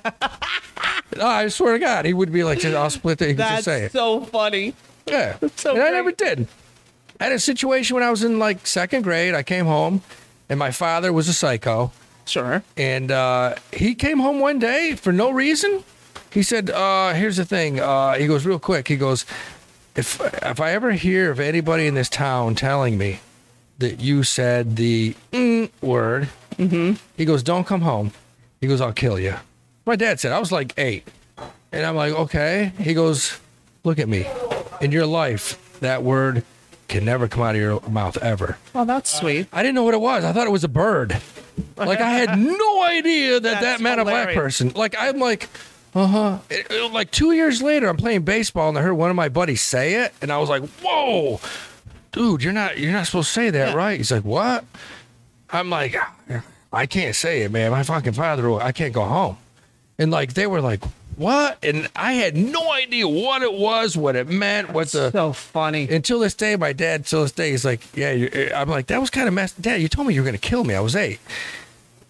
[1.17, 2.05] no, I swear to God.
[2.05, 3.39] He would be like, I'll split it.
[3.39, 3.93] That's just say it.
[3.93, 4.75] so funny.
[5.07, 5.39] Yeah.
[5.57, 6.47] so and I never did.
[7.19, 9.35] I had a situation when I was in like second grade.
[9.35, 10.03] I came home
[10.51, 11.91] and my father was a psycho.
[12.31, 12.63] Sure.
[12.77, 15.83] And uh, he came home one day for no reason.
[16.31, 18.87] He said, uh, "Here's the thing." Uh, he goes real quick.
[18.87, 19.27] He goes,
[19.97, 23.19] "If if I ever hear of anybody in this town telling me
[23.79, 26.29] that you said the mm word,
[27.17, 28.13] he goes, don't come home.
[28.61, 29.35] He goes, I'll kill you."
[29.85, 31.09] My dad said I was like eight,
[31.73, 33.41] and I'm like, "Okay." He goes,
[33.83, 34.25] "Look at me.
[34.81, 36.45] In your life, that word
[36.87, 39.49] can never come out of your mouth ever." Well, that's sweet.
[39.53, 40.23] I didn't know what it was.
[40.25, 41.21] I thought it was a bird.
[41.87, 44.73] Like I had no idea that that meant a black person.
[44.75, 45.49] Like I'm like,
[45.95, 46.39] uh huh.
[46.93, 50.05] Like two years later, I'm playing baseball and I heard one of my buddies say
[50.05, 51.41] it, and I was like, whoa,
[52.13, 53.75] dude, you're not you're not supposed to say that, Yeah.
[53.75, 53.97] right?
[53.97, 54.65] He's like, what?
[55.51, 55.97] I'm like,
[56.73, 57.73] I can't say it, man.
[57.73, 59.37] My fucking father, I can't go home.
[59.99, 60.85] And like they were like,
[61.17, 61.59] what?
[61.65, 65.11] And I had no idea what it was, what it meant, what the.
[65.11, 65.89] So funny.
[65.89, 69.11] Until this day, my dad, till this day, he's like, yeah, I'm like, that was
[69.11, 69.61] kind of messed.
[69.61, 70.75] Dad, you told me you were going to kill me.
[70.75, 71.19] I was eight.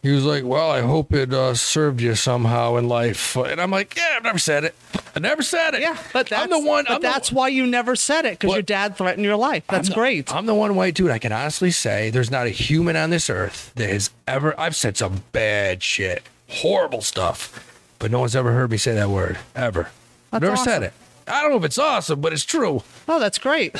[0.03, 3.37] He was like, well, I hope it uh, served you somehow in life.
[3.37, 4.75] And I'm like, yeah, I've never said it.
[5.15, 5.83] I never said it.
[5.83, 6.85] yeah, but that's I'm the one.
[6.85, 9.65] But I'm the- that's why you never said it because your dad threatened your life.
[9.69, 10.35] That's I'm the- great.
[10.35, 11.11] I'm the one white dude.
[11.11, 14.59] I can honestly say there's not a human on this earth that has ever.
[14.59, 17.67] I've said some bad shit, horrible stuff,
[17.99, 19.91] but no one's ever heard me say that word ever.
[20.33, 20.65] I've never awesome.
[20.65, 20.93] said it.
[21.29, 22.83] I don't know if it's awesome, but it's true.
[23.07, 23.77] oh, that's great.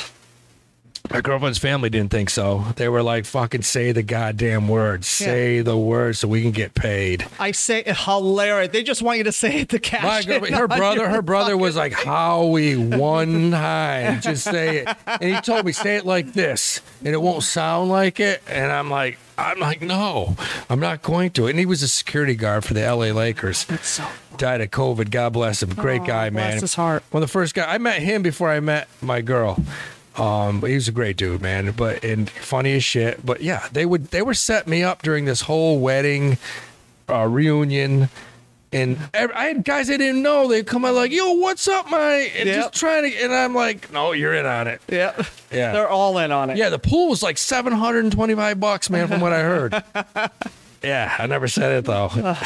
[1.09, 2.65] My girlfriend's family didn't think so.
[2.75, 5.03] They were like, "Fucking say the goddamn word.
[5.03, 8.71] Say the word so we can get paid." I say hilarious.
[8.71, 10.03] They just want you to say it to cash.
[10.03, 14.95] My girlfriend, her brother, her brother was like, Howie, one time, just say it.
[15.07, 18.41] And he told me, say it like this, and it won't sound like it.
[18.47, 20.37] And I'm like, I'm like, no,
[20.69, 21.47] I'm not going to.
[21.47, 23.65] And he was a security guard for the LA Lakers.
[23.65, 24.05] That's so.
[24.37, 25.11] Died of COVID.
[25.11, 25.69] God bless him.
[25.73, 26.61] Great Oh, guy, bless man.
[26.61, 27.03] his heart.
[27.11, 29.61] One of the first guy I met him before I met my girl.
[30.17, 31.71] Um, but he was a great dude, man.
[31.71, 33.25] But and funny as shit.
[33.25, 36.37] But yeah, they would they were setting me up during this whole wedding
[37.09, 38.09] uh, reunion.
[38.73, 40.47] And I had guys I didn't know.
[40.47, 42.55] They come out like, "Yo, what's up, my?" And Yep.
[42.55, 43.17] just trying to.
[43.23, 45.11] And I'm like, "No, you're in on it." Yeah.
[45.51, 45.73] Yeah.
[45.73, 46.55] They're all in on it.
[46.57, 49.83] Yeah, the pool was like 725 bucks, man, from what I heard.
[50.83, 52.09] yeah, I never said it though.
[52.15, 52.37] and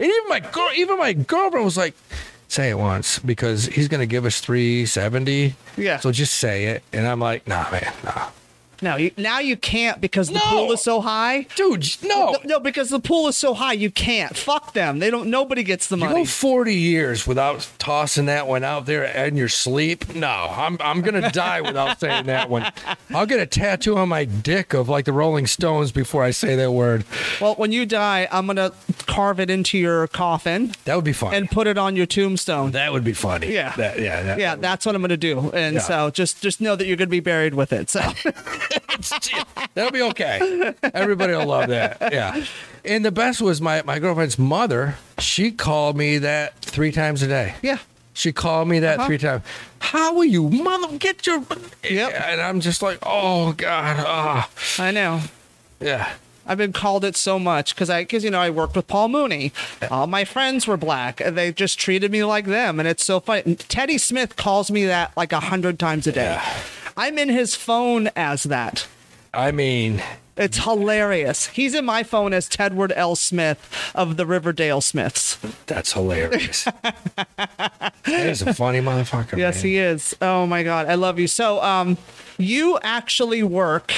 [0.00, 1.94] even my girl, even my girlfriend was like,
[2.48, 5.98] "Say it once because he's gonna give us 370." Yeah.
[6.00, 6.82] So just say it.
[6.92, 8.28] And I'm like, "Nah, man, nah,
[8.82, 10.40] No, you, now you can't because the No.
[10.40, 11.46] pool is so high.
[11.56, 14.36] dude, no." No, no, because the pool is so high, you can't.
[14.36, 14.98] Fuck them.
[15.00, 15.28] They don't.
[15.30, 16.14] Nobody gets the You money.
[16.20, 20.14] go 40 years without tossing that one out there in your sleep?
[20.14, 22.70] No, I'm I'm gonna die without saying that one.
[23.14, 26.54] I'll get a tattoo on my dick of like the Rolling Stones before I say
[26.56, 27.04] that word.
[27.40, 28.72] Well, when you die, I'm gonna
[29.06, 31.34] carve it into your coffin That would be fun.
[31.34, 32.70] and put it on your tombstone.
[32.72, 33.52] that would be funny.
[33.52, 33.74] Yeah.
[33.76, 34.22] That, yeah.
[34.22, 35.50] That, yeah, that's what I'm gonna do.
[35.52, 35.80] And Yeah.
[35.80, 37.90] so just just know that you're gonna be buried with it.
[37.90, 38.00] So
[39.74, 40.72] That'll be okay.
[40.94, 41.98] Everybody will love that.
[42.12, 42.44] Yeah.
[42.84, 44.96] And the best was my, my girlfriend's mother.
[45.18, 47.54] She called me that three times a day.
[47.62, 47.78] yeah,
[48.12, 49.06] She called me that Uh-huh.
[49.08, 49.42] three times.
[49.80, 50.96] How are you, mother?
[50.98, 51.42] Get your.
[51.88, 52.12] Yep.
[52.14, 55.20] And I'm just like, oh God, ah, I know.
[55.80, 56.12] yeah.
[56.46, 59.08] I've been called it so much because I, because you know, I worked with Paul
[59.08, 59.50] Mooney.
[59.90, 63.18] All my friends were black, and they just treated me like them, and it's so
[63.18, 63.54] funny.
[63.54, 66.24] Teddy Smith calls me that like a hundred times a day.
[66.38, 66.56] Yeah.
[66.96, 68.86] I'm in his phone as that.
[69.32, 70.02] I mean,
[70.36, 71.46] It's hilarious.
[71.48, 73.16] He's in my phone as Tedward L.
[73.16, 75.36] Smith of the Riverdale Smiths.
[75.66, 76.66] that's hilarious.
[78.06, 79.36] He's a funny motherfucker.
[79.36, 79.64] Yes, man.
[79.64, 80.16] he is.
[80.20, 81.26] Oh my god, I love you.
[81.28, 81.96] So, um,
[82.38, 83.92] you actually work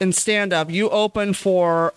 [0.00, 0.70] in stand up.
[0.70, 1.92] You open for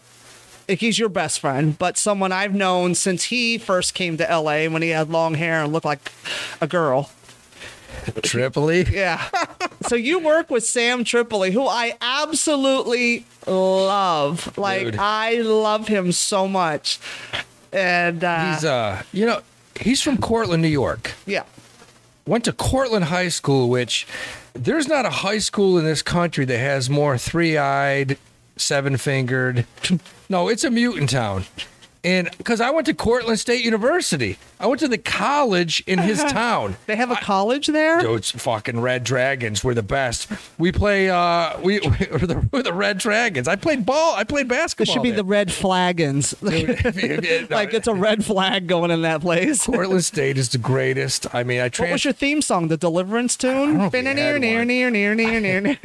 [0.68, 4.82] he's your best friend, but someone I've known since he first came to LA when
[4.82, 6.12] he had long hair and looked like
[6.62, 7.10] a girl.
[8.24, 8.84] Tripoli.
[8.90, 9.22] Yeah.
[9.88, 14.58] so you work with Sam Tripoli, who I absolutely love.
[14.58, 14.95] Like Dude.
[14.97, 17.00] I love him so much.
[17.74, 19.41] And uh, He's uh, you know,
[19.80, 21.12] he's from Cortland, New York.
[21.26, 21.43] yeah.
[22.26, 24.06] went to Cortland High School, which
[24.54, 28.17] there's not a high school in this country that has more three eyed,
[28.58, 29.65] seven fingered.
[30.30, 31.45] No, it's a mutant town.
[32.04, 36.24] And because I went to Cortland State University, I went to the college in his
[36.30, 36.76] town.
[36.88, 38.02] They have a college there?
[38.02, 39.64] Dude, it's fucking Red Dragons.
[39.64, 40.28] We're the best.
[40.58, 41.10] We play.
[41.10, 41.80] Uh, we
[42.12, 43.48] we're the, we're the Red Dragons.
[43.48, 44.16] I played ball.
[44.16, 44.52] I played basketball.
[44.52, 44.94] It basketball.
[44.94, 46.36] should be the red flagons.
[46.42, 49.68] like it's a red flag going in that place.
[49.68, 51.34] What Cortland State is the greatest.
[51.34, 52.68] I mean, I trans- was your theme song?
[52.68, 53.78] The Deliverance tune?
[53.78, 54.68] know if we Near, near, one.
[54.68, 55.78] near, near, near, near, near.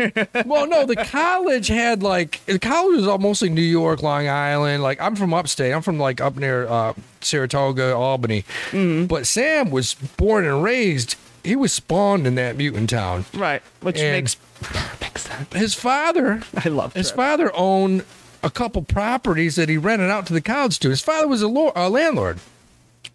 [0.47, 4.83] well, no, the college had like the college was all mostly New York, Long Island.
[4.83, 5.73] Like I'm from upstate.
[5.73, 8.43] I'm from like up near uh, Saratoga, Albany.
[8.71, 9.07] Mm-hmm.
[9.07, 11.17] But Sam was born and raised.
[11.45, 13.25] He was spawned in that mutant town.
[13.35, 15.53] Right, which And- makes perfect sense.
[15.55, 17.17] His father, I love his Trip.
[17.17, 18.05] father owned
[18.43, 21.01] a couple properties that he rented out to the college students.
[21.01, 22.39] His father was a, lo- a landlord.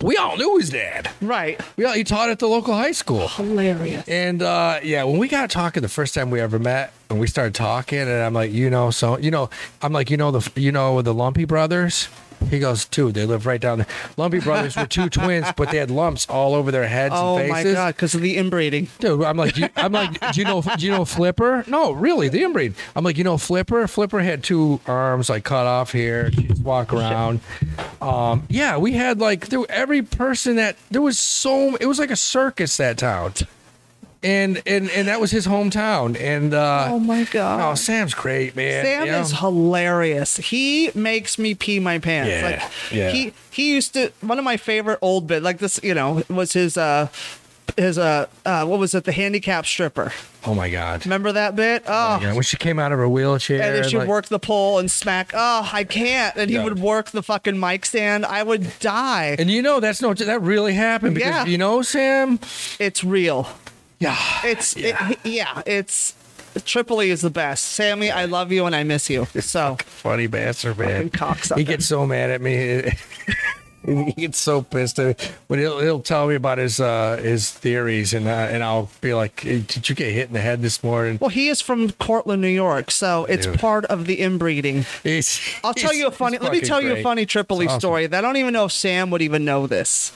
[0.01, 1.11] We all knew his dad.
[1.21, 1.59] Right.
[1.77, 3.27] We all, he taught at the local high school.
[3.27, 4.07] Hilarious.
[4.07, 7.27] And uh, yeah, when we got talking the first time we ever met, and we
[7.27, 9.49] started talking, and I'm like, you know, so you know,
[9.81, 12.07] I'm like, you know, the you know the Lumpy brothers.
[12.49, 13.87] He goes, dude, they live right down there.
[14.17, 17.49] Lumpy brothers were two twins, but they had lumps all over their heads Oh and
[17.51, 17.65] faces.
[17.65, 18.87] Oh my god, because of the inbreeding.
[18.99, 21.63] Dude, I'm like, do you, I'm like, do you know, do you know Flipper?
[21.67, 22.75] No, really, the inbreed.
[22.95, 23.87] I'm like, you know, Flipper.
[23.87, 26.31] Flipper had two arms like cut off here.
[26.31, 27.39] She'd walk around.
[28.01, 31.75] Um, yeah, we had like there, every person that there was so.
[31.75, 33.33] It was like a circus that town.
[34.23, 36.19] And and and that was his hometown.
[36.19, 37.59] And uh, Oh my god.
[37.71, 38.85] oh, Sam's great, man.
[38.85, 39.19] Sam you know?
[39.21, 40.37] is hilarious.
[40.37, 42.29] He makes me pee my pants.
[42.29, 43.09] Yeah, like yeah.
[43.09, 46.53] he he used to one of my favorite old bit like this, you know, was
[46.53, 47.07] his uh
[47.77, 50.11] his uh, uh what was it, the handicap stripper.
[50.45, 51.05] oh my god.
[51.05, 51.83] Remember that bit?
[51.87, 54.39] Oh, Yeah, when she came out of her wheelchair, and then she'd like- work the
[54.39, 55.31] pole and smack.
[55.33, 56.35] Oh, I can't.
[56.35, 56.65] And he Yeah.
[56.65, 58.25] would work the fucking mic stand.
[58.25, 59.35] I would die.
[59.39, 61.45] and you know that's no that really happened because Yeah.
[61.45, 62.39] you know Sam.
[62.77, 63.47] It's real.
[64.01, 65.11] Yeah, It's Yeah.
[65.11, 65.61] It, yeah.
[65.65, 66.15] It's
[66.65, 67.63] Tripoli is the best.
[67.63, 69.27] Sammy, I love you and I miss you.
[69.41, 71.11] So funny bastard, man.
[71.55, 72.91] He gets so mad at me.
[73.85, 75.27] he gets so pissed at me.
[75.47, 79.13] When he'll, he'll tell me about his uh, his theories, and uh, and I'll be
[79.13, 81.91] like, hey, "Did you get hit in the head this morning?" well, he is from
[81.93, 83.59] Cortland, New York, so it's Dude.
[83.59, 84.85] part of the inbreeding.
[85.03, 86.37] He's, I'll tell you a funny.
[86.37, 87.79] Let me tell you a funny Tripoli awesome.
[87.79, 90.11] story that I don't even know if Sam would even know this.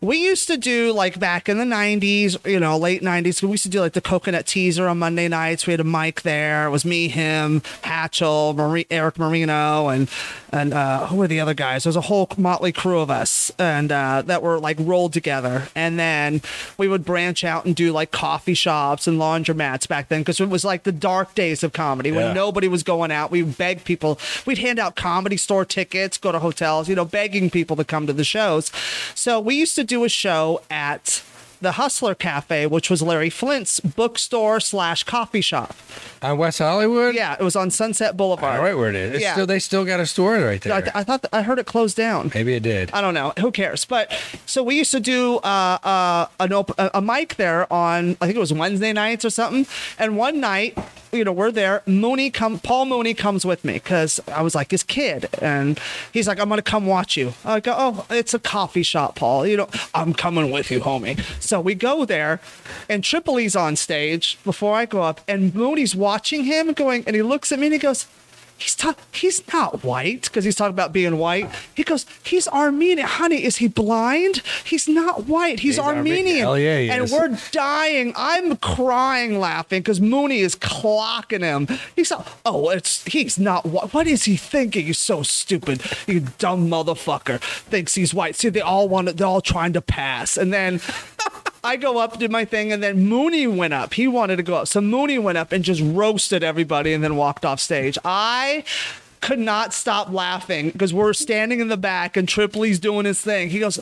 [0.00, 3.42] We used to do like back in the '90s, you know, late '90s.
[3.42, 5.66] We used to do like the coconut teaser on Monday nights.
[5.66, 6.66] We had a mic there.
[6.68, 10.08] It was me, him, Hatchell, Marie, Eric Marino, and
[10.52, 11.82] and uh, who were the other guys?
[11.82, 15.68] There was a whole motley crew of us, and uh, that were like rolled together.
[15.74, 16.42] And then
[16.76, 20.48] we would branch out and do like coffee shops and laundromats back then because it
[20.48, 23.32] was like the dark days of comedy when nobody was going out.
[23.32, 24.20] We begged people.
[24.46, 28.06] We'd hand out comedy store tickets, go to hotels, you know, begging people to come
[28.06, 28.70] to the shows.
[29.14, 31.22] So we used to do a show at
[31.60, 35.74] the Hustler Cafe, which was Larry Flynt's bookstore slash coffee shop.
[36.22, 37.16] on West Hollywood.
[37.16, 38.60] Yeah, it was on Sunset Boulevard.
[38.60, 39.14] right, where it is.
[39.14, 39.32] It's Yeah.
[39.32, 40.72] still, they still got a store right there.
[40.94, 42.30] I, I thought I heard it closed down.
[42.32, 42.92] Maybe it did.
[42.92, 43.32] I don't know.
[43.40, 43.84] Who cares?
[43.84, 44.12] But
[44.46, 48.26] so we used to do uh, uh, an op- a, a mic there on I
[48.26, 49.66] think it was Wednesday nights or something.
[49.98, 50.78] And one night,
[51.12, 51.82] you know, we're there.
[51.86, 52.58] Mooney come.
[52.58, 55.78] Paul Mooney comes with me because I was like his kid, and
[56.12, 59.46] he's like, "I'm gonna come watch you." I go, "Oh, it's a coffee shop, Paul.
[59.46, 62.40] You know, I'm coming with you, homie." So we go there,
[62.88, 67.22] and Tripoli's on stage before I go up, and Mooney's watching him going, and he
[67.22, 68.06] looks at me and he goes
[68.58, 71.48] he's talk, he's not white because he's talking about being white.
[71.74, 73.06] He goes, he's Armenian.
[73.06, 74.42] Honey, is he blind?
[74.64, 75.60] He's not white.
[75.60, 76.38] He's, He's Arme- Armenian.
[76.38, 77.12] Hell yeah, he and is.
[77.12, 78.12] we're dying.
[78.16, 81.78] I'm crying laughing because Mooney is clocking him.
[81.96, 83.94] He's like, oh, it's he's not white.
[83.94, 84.86] What is he thinking?
[84.86, 85.82] He's so stupid.
[86.06, 87.40] You dumb motherfucker.
[87.40, 88.34] Thinks he's white.
[88.36, 90.36] See, they all want to, they're all trying to pass.
[90.36, 90.80] And then
[91.68, 93.92] I go up, did my thing, and then Mooney went up.
[93.92, 94.68] He wanted to go up.
[94.68, 97.98] So Mooney went up and just roasted everybody and then walked off stage.
[98.06, 98.64] I
[99.20, 103.50] could not stop laughing because we're standing in the back and Tripoli's doing his thing.
[103.50, 103.76] He goes,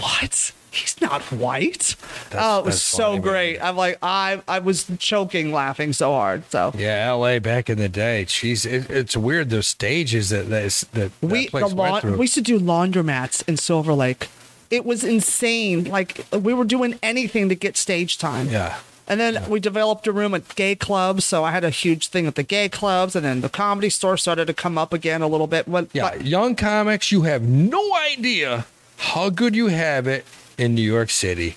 [0.00, 0.52] What?
[0.70, 1.96] He's not white.
[2.34, 3.22] oh, it was so funny, man.
[3.22, 3.58] great.
[3.60, 6.44] I'm like, I I was choking laughing so hard.
[6.50, 7.38] So Yeah, L.A.
[7.38, 8.26] back in the day.
[8.28, 12.18] Jeez, it, it's weird the stages that that, that, we the place went through.
[12.18, 14.28] we used to do laundromats in Silver Lake.
[14.70, 15.84] It was insane.
[15.84, 18.48] Like we were doing anything to get stage time.
[18.48, 18.78] yeah.
[19.10, 21.24] And then we developed a room at gay clubs.
[21.24, 23.16] So I had a huge thing at the gay clubs.
[23.16, 25.64] And then the comedy store started to come up again a little bit.
[25.66, 28.66] But, Yeah, but- young comics, you have no idea
[28.98, 30.26] how good you have it
[30.58, 31.56] in New York City.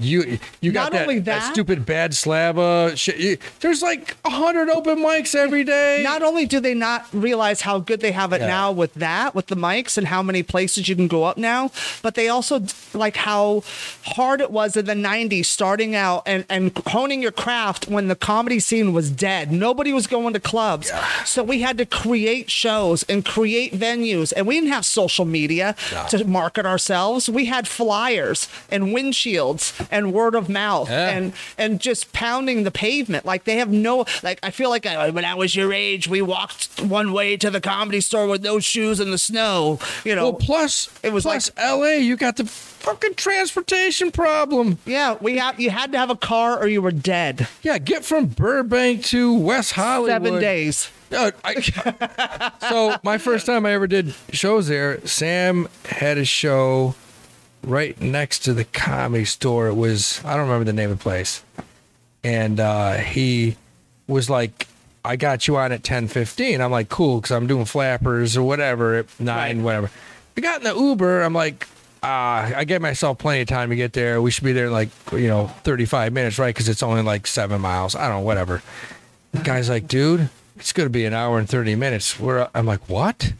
[0.00, 3.40] You you got that, only that- stupid bad slabba shit.
[3.60, 6.00] There's like a hundred open mics every day.
[6.02, 8.46] not only do they not realize how good they have it Yeah.
[8.46, 11.70] now with that, with the mics and how many places you can go up now,
[12.02, 12.62] but they also
[12.94, 13.62] like how
[14.04, 18.16] hard it was in the 90s starting out and, and honing your craft when the
[18.16, 19.52] comedy scene was dead.
[19.52, 20.90] Nobody was going to clubs.
[21.26, 24.32] So we had to create shows and create venues.
[24.34, 26.06] And we didn't have social media No.
[26.10, 27.28] to market ourselves.
[27.28, 31.08] We had flyers and windshields and word of mouth Yeah.
[31.10, 33.24] and and just pounding the pavement.
[33.24, 36.22] Like they have no like I feel like I, when I was your age, we
[36.22, 39.78] walked one way to the comedy store with no shoes in the snow.
[40.04, 41.98] You know, well, plus It was plus L.A.
[41.98, 44.78] You got the fucking transportation problem.
[44.86, 47.46] yeah, we have you had to have a car or you were dead.
[47.62, 50.10] Yeah, get from Burbank to West Hollywood.
[50.24, 50.90] Seven days.
[51.12, 56.94] Uh, I, so my first time I ever did shows there, Sam had a show
[57.62, 59.68] right next to the comedy store.
[59.68, 61.42] It was I don't remember the name of the place,
[62.24, 63.56] and uh, he
[64.06, 64.66] was like,
[65.04, 66.60] "I got you on at ten fifteen.
[66.60, 69.64] I'm like, "Cool," because I'm doing flappers or whatever at nine, Right.
[69.64, 69.90] whatever.
[70.36, 71.22] We got in the Uber.
[71.22, 71.66] I'm like.
[72.02, 74.22] Uh, I gave myself plenty of time to get there.
[74.22, 76.48] We should be there in like, you know, 35 minutes, right?
[76.48, 77.94] Because it's only like seven miles.
[77.94, 78.62] I don't know, whatever.
[79.32, 82.18] The guy's like, dude, it's going to be an hour and 30 minutes.
[82.18, 83.34] We're, I'm like, what?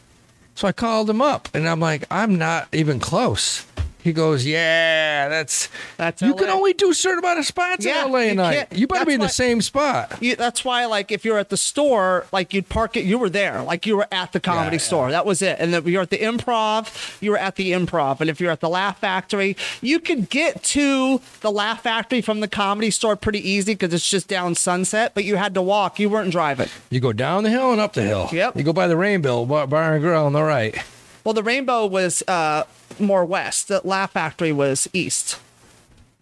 [0.57, 3.65] So I called him up and I'm like, I'm not even close.
[4.03, 8.07] He goes, "Yeah, that's That's you can only do a certain amount of spots Yeah,
[8.07, 8.69] in LA you night.
[8.73, 11.57] You better be in the same spot." You, that's why, like, if you're at the
[11.57, 13.05] store, like, you'd park it.
[13.05, 14.87] You were there, like, you were at the comedy Yeah, yeah.
[14.87, 15.11] store.
[15.11, 15.57] That was it.
[15.61, 18.21] And if you're at the Improv, you were at the Improv.
[18.21, 22.41] And if you're at the Laugh Factory, you could get to the Laugh Factory from
[22.41, 25.13] the comedy store pretty easy because it's just down Sunset.
[25.15, 25.99] But you had to walk.
[25.99, 26.69] You weren't driving.
[26.91, 28.29] You go down the hill and up the hill.
[28.33, 28.57] Yep.
[28.57, 30.77] You go by the Rainbow Bar, bar and Grill on the right.
[31.25, 32.65] Well, the Rainbow was uh,
[32.99, 33.69] more west.
[33.69, 35.39] The Laugh Factory was east.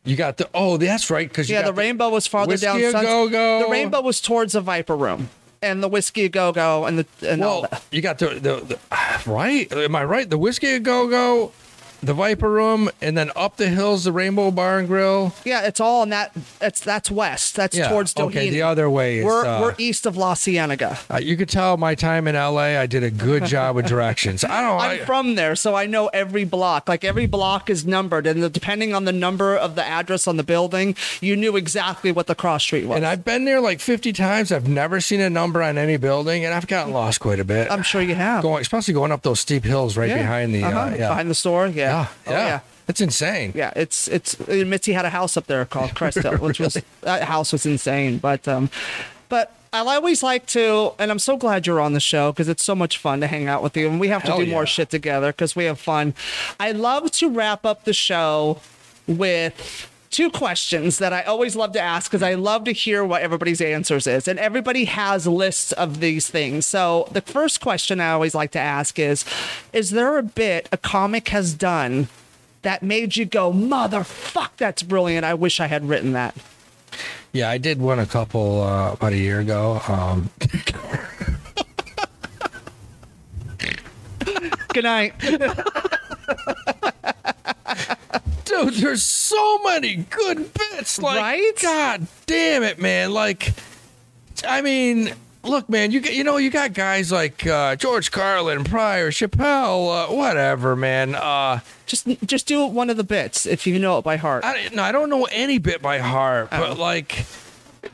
[0.05, 2.82] You got the oh, that's right because Yeah, the Rainbow was farther Whiskey down.
[2.82, 3.64] A Go-Go.
[3.64, 5.28] The Rainbow was towards the Viper Room.
[5.61, 7.82] And the whiskey a go go and the and all that.
[7.90, 8.78] you got the, the the
[9.30, 9.70] right.
[9.72, 10.30] Am I right?
[10.30, 11.53] The whiskey a go go,
[12.03, 15.34] the Viper Room, and then up the hills, the Rainbow Bar and Grill.
[15.44, 16.32] Yeah, it's all in that.
[16.61, 17.57] It's that's west.
[17.57, 17.88] That's Yeah.
[17.88, 18.26] towards Doheny.
[18.26, 19.24] okay, the other way is.
[19.24, 20.99] We're uh, we're east of La Cienega.
[21.11, 22.78] uh, you could tell my time in LA.
[22.78, 24.44] I did a good job with directions.
[24.44, 24.80] I don't.
[24.88, 26.88] I'm I, from there, so I know every block.
[26.88, 30.36] Like every block is numbered, and the, depending on the number of the address on
[30.36, 32.96] the building, you knew exactly what the cross street was.
[32.96, 34.53] and I've been there like 50 times.
[34.53, 37.70] I've never seen a number on any building, and I've gotten lost quite a bit.
[37.70, 38.42] I'm sure you have.
[38.42, 40.18] going, especially going up those steep hills right Yeah.
[40.18, 40.62] behind the.
[40.64, 40.78] Uh-huh.
[40.78, 41.09] Uh, yeah.
[41.09, 41.66] behind the store.
[41.66, 42.47] Yeah, yeah, Oh, yeah.
[42.47, 42.61] yeah.
[42.89, 43.53] It's insane.
[43.55, 47.24] Yeah, it's it's Mitzi had a house up there called Crest Hill, which was that
[47.24, 48.16] house was insane.
[48.16, 48.70] But um,
[49.28, 52.64] but I always like to, and I'm so glad you're on the show because it's
[52.64, 54.55] so much fun to hang out with you, and we have to Hell do yeah.
[54.55, 56.14] more shit together because we have fun.
[56.59, 58.61] I love to wrap up the show
[59.07, 63.22] with two questions that I always love to ask because I love to hear what
[63.22, 64.26] everybody's answers is.
[64.28, 66.66] And everybody has lists of these things.
[66.66, 69.24] So the first question I always like to ask is
[69.72, 72.09] Is there a bit a comic has done
[72.62, 75.24] that made you go, motherfuck, that's brilliant.
[75.24, 76.34] I wish I had written that.
[77.32, 79.80] Yeah, I did one a couple uh, about a year ago.
[79.86, 80.30] Um,
[84.72, 85.14] Good night.
[88.49, 90.99] dude, there's so many good bits.
[90.99, 91.53] Like, Right?
[91.62, 93.12] God damn it, man.
[93.12, 93.53] Like,
[94.46, 95.12] I mean,
[95.44, 100.09] look, man, you get, you know, you got guys like uh, George Carlin, Pryor, Chappelle,
[100.11, 101.14] uh, whatever, man.
[101.14, 104.44] Uh, just just do one of the bits if you know it by heart.
[104.44, 106.59] I, no, I don't know any bit by heart, Oh.
[106.68, 107.24] but like,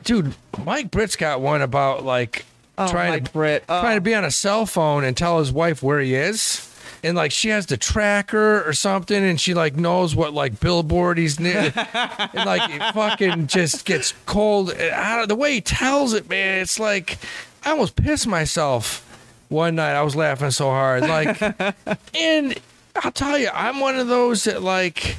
[0.03, 2.45] dude, Mike Britt's got one about like
[2.77, 3.63] Oh, trying Mike to Britt.
[3.69, 3.79] Oh.
[3.79, 6.69] trying to be on a cell phone and tell his wife where he is.
[7.05, 11.19] And like she has the tracker or something, and she like knows what like billboard
[11.19, 14.73] he's near, and like it fucking just gets cold.
[14.73, 17.19] Out of the way he tells it, man, it's like
[17.63, 19.03] I almost pissed myself
[19.49, 19.93] one night.
[19.93, 21.39] I was laughing so hard, like,
[22.15, 22.59] and
[22.95, 25.17] I'll tell you, I'm one of those that like.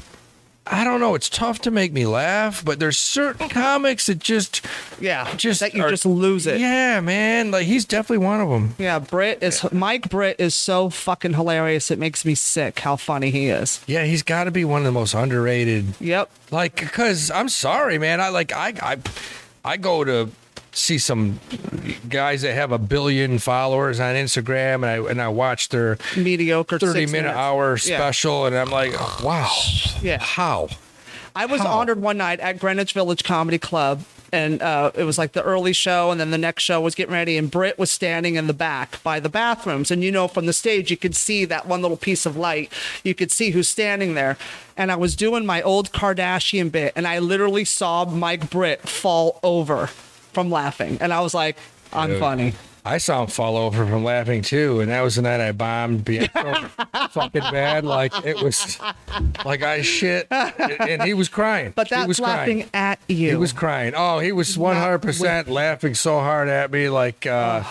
[0.68, 1.14] I don't know.
[1.14, 4.66] It's tough to make me laugh, but there's certain comics that just,
[5.00, 6.58] yeah, just that you are- just lose it.
[6.58, 7.50] yeah, man.
[7.52, 8.74] Like he's definitely one of them.
[8.78, 11.90] Yeah, Britt is Mike Britt is so fucking hilarious.
[11.90, 13.80] It makes me sick how funny he is.
[13.86, 15.94] Yeah, he's got to be one of the most underrated.
[16.00, 16.30] Yep.
[16.50, 18.20] Like, cause I'm sorry, man.
[18.20, 18.96] I like I I
[19.64, 20.30] I go to
[20.76, 21.40] see some
[22.08, 26.78] guys that have a billion followers on Instagram, and I and I watch their Mediocre.
[26.78, 27.36] thirty minute minutes.
[27.36, 27.98] hour Yeah.
[27.98, 29.50] special, and I'm like, wow,
[30.02, 30.18] Yeah.
[30.20, 30.68] how?
[31.34, 31.68] I was How?
[31.78, 34.02] honored one night at Greenwich Village Comedy Club,
[34.32, 37.12] and uh, it was like the early show, and then the next show was getting
[37.12, 40.46] ready, and Britt was standing in the back by the bathrooms, and you know from
[40.46, 42.72] the stage you could see that one little piece of light,
[43.04, 44.38] you could see who's standing there,
[44.78, 49.38] and I was doing my old Kardashian bit, and I literally saw Mike Britt fall
[49.42, 49.90] over
[50.36, 51.56] from laughing, and I was like,
[51.94, 52.20] I'm Dude.
[52.20, 52.52] funny.
[52.84, 56.04] I saw him fall over from laughing too, and that was the night I bombed
[56.04, 56.68] Bianco
[57.10, 57.84] fucking bad.
[57.86, 58.78] Like it was,
[59.46, 61.72] like I shit, and he was crying.
[61.74, 62.70] But he that's was laughing Crying.
[62.74, 63.30] at you.
[63.30, 63.94] He was crying.
[63.96, 66.90] Oh, he was one hundred percent laughing so hard at me.
[66.90, 67.64] Like uh,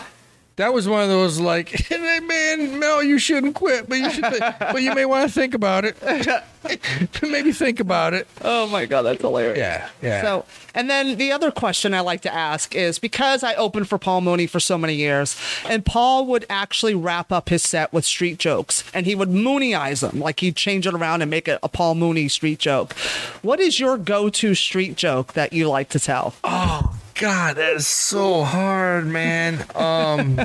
[0.58, 4.82] that was one of those like, man, Mel, you shouldn't quit, but you should, but
[4.82, 5.98] you may want to think about it.
[7.22, 8.28] Maybe think about it.
[8.42, 9.58] Oh my god, that's hilarious.
[9.58, 10.22] Yeah, yeah.
[10.22, 13.98] So, and then the other question I like to ask is because I opened for
[13.98, 18.06] Paul Mooney for so many years, and Paul would actually wrap up his set with
[18.06, 21.60] street jokes, and he would Mooneyise them, like he'd change it around and make it
[21.62, 22.94] a Paul Mooney street joke.
[23.42, 26.34] What is your go-to street joke that you like to tell?
[26.44, 29.66] Oh God, that is so hard, man.
[29.74, 30.42] Um,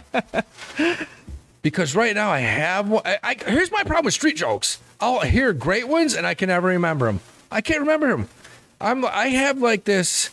[1.63, 3.03] because right now I have one.
[3.05, 4.79] I, I, here's my problem with street jokes.
[5.01, 7.21] I'll hear great ones and I can never remember them.
[7.51, 8.29] I can't remember them.
[8.81, 9.05] I'm.
[9.05, 10.31] I have like this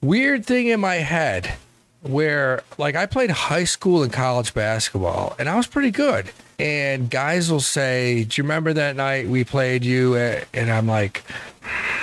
[0.00, 1.54] weird thing in my head
[2.02, 6.30] where, like, I played high school and college basketball, and I was pretty good.
[6.60, 10.86] And guys will say, "Do you remember that night we played you?" At, and I'm
[10.86, 11.24] like,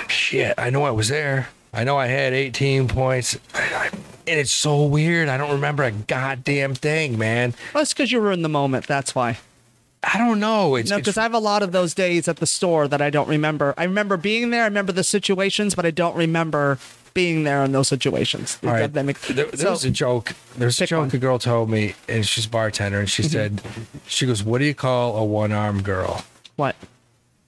[0.08, 1.48] shit, I know I was there.
[1.76, 3.36] I know I had 18 points.
[3.54, 3.86] I, I,
[4.26, 5.28] and it's so weird.
[5.28, 7.54] I don't remember a goddamn thing, man.
[7.74, 8.86] Well, it's because you were in the moment.
[8.86, 9.36] That's why.
[10.02, 10.76] I don't know.
[10.76, 13.10] It's, No, because I have a lot of those days at the store that I
[13.10, 13.74] don't remember.
[13.76, 14.62] I remember being there.
[14.62, 16.78] I remember the situations, but I don't remember
[17.12, 18.58] being there in those situations.
[18.64, 18.92] All right.
[18.94, 20.34] Make- There, there so- was a joke.
[20.56, 21.08] There's a joke one.
[21.08, 21.16] Mm-hmm.
[21.16, 23.60] a girl told me, and she's a bartender, and she said,
[24.06, 26.24] she goes, "What do you call a one-armed girl?"
[26.56, 26.74] what?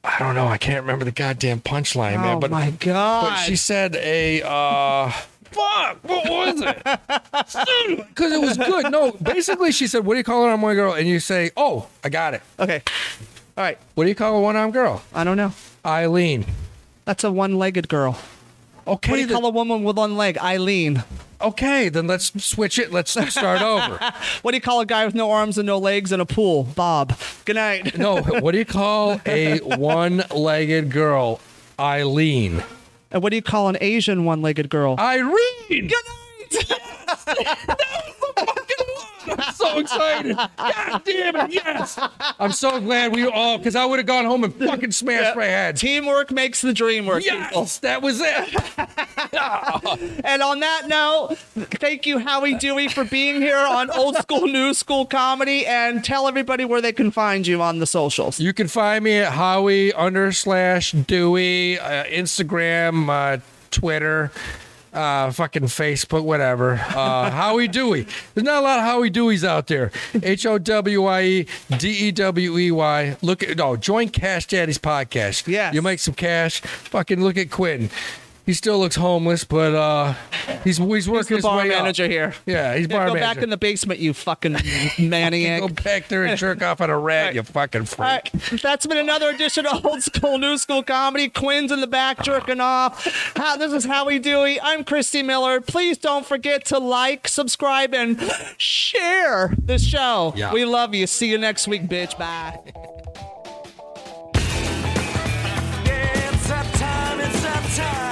[0.04, 0.46] I don't know.
[0.46, 2.36] I can't remember the goddamn punchline, man.
[2.36, 3.30] oh But my god!
[3.30, 5.10] but she said a uh,
[5.44, 5.98] fuck.
[6.02, 6.82] What was it?
[8.08, 8.90] Because it was good.
[8.92, 11.88] No, basically, she said, "What do you call an armed girl?" And you say, "Oh,
[12.04, 12.42] I got it.
[12.58, 12.82] okay.
[13.56, 13.78] All right.
[13.94, 15.52] What do you call a one-armed girl?" I don't know.
[15.84, 16.44] Eileen.
[17.04, 18.18] That's a one-legged girl.
[18.86, 20.38] Okay, What do you then- call a woman with one leg?
[20.38, 21.02] Eileen.
[21.40, 22.92] Okay, then let's switch it.
[22.92, 23.98] Let's start over.
[24.42, 26.64] What do you call a guy with no arms and no legs in a pool?
[26.64, 27.16] Bob.
[27.44, 27.96] Good night.
[27.98, 31.40] No, what do you call a one-legged girl?
[31.78, 32.62] Eileen.
[33.10, 34.96] And what do you call an Asian one-legged girl?
[34.98, 35.34] Irene.
[35.70, 36.72] Good night.
[39.30, 40.36] I'm so excited.
[40.36, 41.98] God damn it, yes.
[42.38, 45.44] I'm so glad we all, because I would have gone home and fucking smashed my
[45.44, 45.76] head.
[45.76, 47.22] Teamwork makes the dream work.
[47.22, 47.38] people.
[47.62, 48.54] Yes, that was it.
[50.24, 51.36] And on that note,
[51.78, 55.66] thank you, Howie Dewey, for being here on Old Skool New Skool Comedy.
[55.66, 58.38] And tell everybody where they can find you on the socials.
[58.40, 64.30] You can find me at Howie under slash Dewey, uh, Instagram, uh, Twitter,
[64.92, 66.74] uh, fucking Facebook, whatever.
[66.74, 68.06] Uh, Howie Dewey.
[68.34, 69.90] There's not a lot of Howie Deweys out there.
[70.22, 73.16] H O W I E D E W E Y.
[73.22, 75.46] Look at no, join Cash Daddy's podcast.
[75.46, 76.60] Yeah, you'll make some cash.
[76.60, 77.90] Fucking look at Quentin.
[78.48, 80.14] He still looks homeless, but uh,
[80.64, 82.10] he's he's working he's the his bar way manager up.
[82.10, 82.34] here.
[82.46, 83.34] Yeah, he's bar go manager.
[83.34, 84.56] back in the basement, you fucking
[84.98, 85.60] maniac.
[85.60, 87.34] go back there and jerk off on a rat, right.
[87.34, 87.98] you fucking freak.
[87.98, 88.32] Right.
[88.62, 91.28] That's been another edition of Old Skool New Skool Comedy.
[91.28, 93.04] Quinn's in the back jerking off.
[93.36, 94.60] How, this is how we do it.
[94.62, 95.60] I'm Christy Miller.
[95.60, 98.18] Please don't forget to like, subscribe, and
[98.56, 100.32] share this show.
[100.34, 100.54] Yeah.
[100.54, 101.06] We love you.
[101.06, 102.16] See you next week, bitch.
[102.16, 102.58] Bye.
[107.76, 108.07] Time.